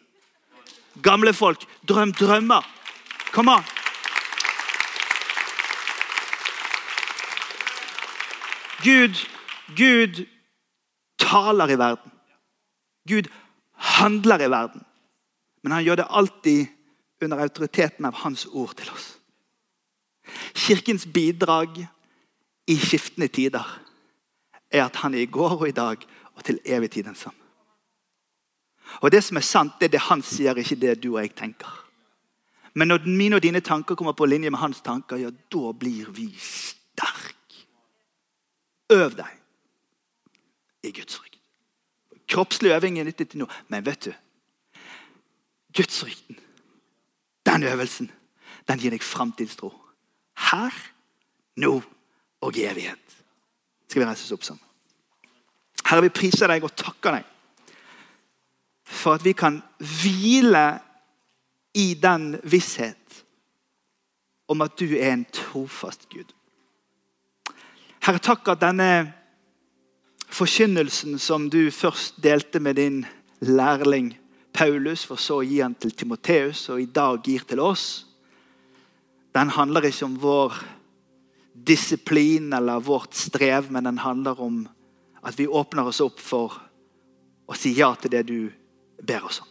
Gamle 1.04 1.34
folk, 1.34 1.66
drøm 1.88 2.14
drømmer. 2.14 2.66
Kom 3.32 3.50
an! 3.50 3.64
Gud, 8.84 9.18
Gud 9.76 10.26
taler 11.18 11.72
i 11.72 11.78
verden. 11.80 12.12
Gud 13.08 13.30
handler 13.74 14.42
i 14.42 14.50
verden. 14.50 14.84
Men 15.64 15.72
han 15.72 15.84
gjør 15.84 15.96
det 15.96 16.10
alltid 16.10 16.68
under 17.22 17.42
autoriteten 17.42 18.06
av 18.06 18.14
hans 18.14 18.46
ord 18.46 18.76
til 18.78 18.92
oss. 18.94 19.16
Kirkens 20.54 21.06
bidrag 21.06 21.80
i 22.68 22.76
skiftende 22.82 23.28
tider 23.28 23.66
er 24.72 24.86
at 24.86 24.96
han 25.04 25.14
er 25.14 25.26
i 25.26 25.32
går 25.32 25.58
og 25.60 25.68
i 25.70 25.76
dag 25.76 26.06
og 26.36 26.44
til 26.44 26.60
evig 26.66 26.92
tid 26.92 27.04
den 27.04 27.16
samme. 27.16 27.40
Og 29.02 29.12
Det 29.12 29.24
som 29.24 29.38
er 29.38 29.42
sant, 29.42 29.74
det 29.80 29.86
er 29.86 29.98
det 29.98 30.08
han 30.08 30.22
sier, 30.22 30.56
ikke 30.56 30.76
det 30.76 31.04
du 31.04 31.16
og 31.16 31.22
jeg 31.22 31.36
tenker. 31.36 31.72
Men 32.76 32.88
når 32.88 33.08
mine 33.08 33.36
og 33.36 33.44
dine 33.44 33.60
tanker 33.60 33.96
kommer 33.96 34.14
på 34.14 34.26
linje 34.26 34.50
med 34.50 34.60
hans 34.60 34.82
tanker, 34.82 35.18
ja, 35.18 35.30
da 35.30 35.72
blir 35.72 36.10
vi 36.12 36.28
sterk. 36.40 37.36
Øv 38.92 39.16
deg 39.16 39.45
i 40.90 40.94
Guds 40.96 41.16
frykt. 41.16 41.40
Kroppslig 42.28 42.74
øving 42.74 43.00
er 43.00 43.08
nyttig 43.08 43.30
til 43.30 43.44
noe, 43.44 43.64
men 43.70 43.86
vet 43.86 44.08
du 44.08 44.14
Gudsfrykten, 45.76 46.38
den 47.46 47.64
øvelsen, 47.68 48.12
den 48.68 48.80
gir 48.80 48.94
deg 48.94 49.04
framtidstro. 49.04 49.74
Her, 50.52 50.72
nå 51.60 51.82
og 52.42 52.58
i 52.58 52.64
evighet. 52.64 53.18
Skal 53.90 54.02
vi 54.02 54.08
reise 54.08 54.24
oss 54.24 54.32
opp 54.38 54.46
sammen? 54.48 54.64
Herre, 55.86 56.06
vi 56.08 56.14
priser 56.16 56.50
deg 56.50 56.64
og 56.64 56.74
takker 56.80 57.20
deg 57.20 57.32
for 58.86 59.18
at 59.18 59.26
vi 59.26 59.34
kan 59.38 59.60
hvile 59.82 60.80
i 61.76 61.94
den 62.00 62.36
visshet 62.48 63.22
om 64.48 64.62
at 64.62 64.78
du 64.80 64.96
er 64.96 65.12
en 65.12 65.26
trofast 65.34 66.08
Gud. 66.10 66.32
Herre, 68.06 68.22
takk 68.22 68.48
at 68.54 68.62
denne 68.62 68.90
forkynnelsen 70.32 71.20
som 71.20 71.50
du 71.50 71.72
først 71.72 72.22
delte 72.24 72.60
med 72.60 72.76
din 72.76 73.06
lærling 73.40 74.14
Paulus, 74.56 75.04
for 75.04 75.20
så 75.20 75.42
å 75.42 75.46
gi 75.46 75.60
den 75.60 75.76
til 75.76 75.92
Timoteus 75.92 76.70
og 76.72 76.82
i 76.82 76.88
dag 76.88 77.20
gir 77.26 77.44
til 77.48 77.60
oss, 77.60 78.06
den 79.36 79.52
handler 79.52 79.90
ikke 79.90 80.08
om 80.08 80.16
vår 80.20 80.56
disiplin 81.56 82.54
eller 82.56 82.84
vårt 82.84 83.14
strev, 83.16 83.68
men 83.72 83.84
den 83.84 84.00
handler 84.00 84.40
om 84.42 84.62
at 85.26 85.36
vi 85.40 85.48
åpner 85.48 85.90
oss 85.90 86.00
opp 86.04 86.22
for 86.24 86.56
å 87.46 87.58
si 87.58 87.74
ja 87.76 87.92
til 88.00 88.14
det 88.16 88.24
du 88.30 88.40
ber 89.04 89.28
oss 89.28 89.42
om. 89.44 89.50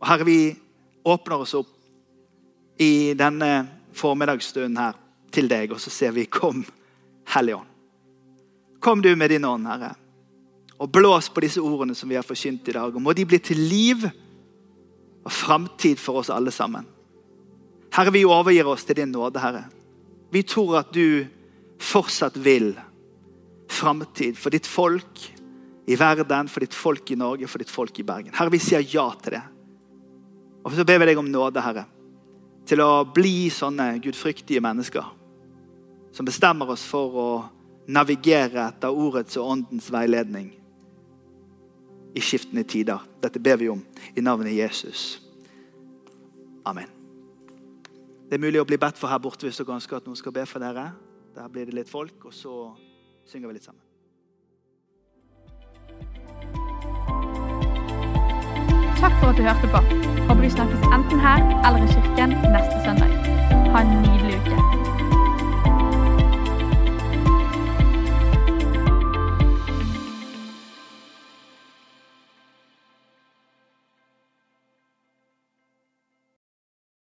Og 0.00 0.08
Herre, 0.08 0.26
vi 0.28 0.40
åpner 1.04 1.42
oss 1.42 1.56
opp 1.58 1.74
i 2.80 3.12
denne 3.18 3.50
formiddagsstunden 3.98 4.78
her 4.80 5.00
til 5.34 5.50
deg, 5.50 5.74
og 5.74 5.82
så 5.82 5.92
ser 5.92 6.14
vi 6.16 6.30
Kom, 6.30 6.64
Hellige 7.34 7.60
Ånd. 7.60 7.69
Kom 8.80 9.02
du 9.02 9.12
med 9.16 9.30
din 9.30 9.44
ånd, 9.44 9.68
Herre, 9.68 9.92
og 10.80 10.88
blås 10.92 11.28
på 11.28 11.42
disse 11.44 11.60
ordene 11.60 11.94
som 11.94 12.08
vi 12.08 12.16
har 12.16 12.24
forkynt 12.24 12.68
i 12.68 12.74
dag. 12.76 12.94
Og 12.94 13.02
må 13.04 13.12
de 13.12 13.26
bli 13.28 13.38
til 13.44 13.60
liv 13.60 14.06
og 15.20 15.32
framtid 15.32 16.00
for 16.00 16.22
oss 16.22 16.32
alle 16.32 16.52
sammen. 16.54 16.86
Herre, 17.92 18.14
vi 18.14 18.24
overgir 18.24 18.68
oss 18.70 18.86
til 18.88 19.02
din 19.02 19.12
nåde, 19.12 19.42
Herre. 19.42 19.66
Vi 20.32 20.42
tror 20.46 20.78
at 20.80 20.94
du 20.94 21.26
fortsatt 21.80 22.38
vil 22.40 22.72
framtid 23.70 24.38
for 24.38 24.54
ditt 24.54 24.66
folk 24.66 25.26
i 25.90 25.96
verden, 25.98 26.48
for 26.48 26.64
ditt 26.64 26.74
folk 26.76 27.10
i 27.12 27.18
Norge, 27.18 27.48
for 27.50 27.60
ditt 27.60 27.70
folk 27.70 27.98
i 28.00 28.06
Bergen. 28.06 28.32
Herre, 28.32 28.52
vi 28.52 28.62
sier 28.62 28.84
ja 28.86 29.10
til 29.20 29.36
det. 29.36 29.44
Og 30.64 30.72
så 30.76 30.84
ber 30.88 31.00
vi 31.02 31.10
deg 31.10 31.20
om 31.20 31.28
nåde, 31.28 31.60
Herre, 31.64 31.84
til 32.68 32.80
å 32.84 33.04
bli 33.04 33.50
sånne 33.52 33.92
gudfryktige 34.00 34.62
mennesker 34.64 35.04
som 36.14 36.26
bestemmer 36.26 36.72
oss 36.72 36.84
for 36.86 37.16
å 37.16 37.30
navigere 37.90 38.68
etter 38.68 38.94
ordets 38.94 39.36
og 39.40 39.50
åndens 39.56 39.90
veiledning 39.92 40.52
i 42.14 42.22
skiftende 42.22 42.64
tider. 42.66 43.02
Dette 43.22 43.42
ber 43.42 43.58
vi 43.60 43.68
om 43.70 43.82
i 44.16 44.22
navnet 44.24 44.54
Jesus. 44.56 45.20
Amen. 46.66 46.88
Det 48.30 48.38
er 48.38 48.42
mulig 48.42 48.60
å 48.62 48.66
bli 48.66 48.78
bedt 48.78 48.98
for 48.98 49.10
her 49.10 49.18
borte 49.22 49.46
hvis 49.46 49.58
dere 49.58 49.74
ønsker 49.74 49.98
at 49.98 50.06
noen 50.06 50.18
skal 50.18 50.34
be 50.34 50.46
for 50.46 50.62
dere. 50.62 50.90
Der 51.34 51.48
blir 51.50 51.66
det 51.66 51.74
litt 51.74 51.90
folk, 51.90 52.26
og 52.26 52.34
så 52.34 52.72
synger 53.26 53.50
vi 53.50 53.58
litt 53.58 53.66
sammen. 53.66 53.82
Takk 59.00 59.14
for 59.22 59.30
at 59.32 59.38
du 59.38 59.46
hørte 59.46 59.70
på. 59.72 59.80
Håper 60.28 60.42
vi 60.44 60.52
snakkes 60.52 60.86
enten 60.92 61.22
her 61.24 61.46
eller 61.64 61.86
i 61.86 61.92
kirken 61.94 62.36
neste 62.52 62.80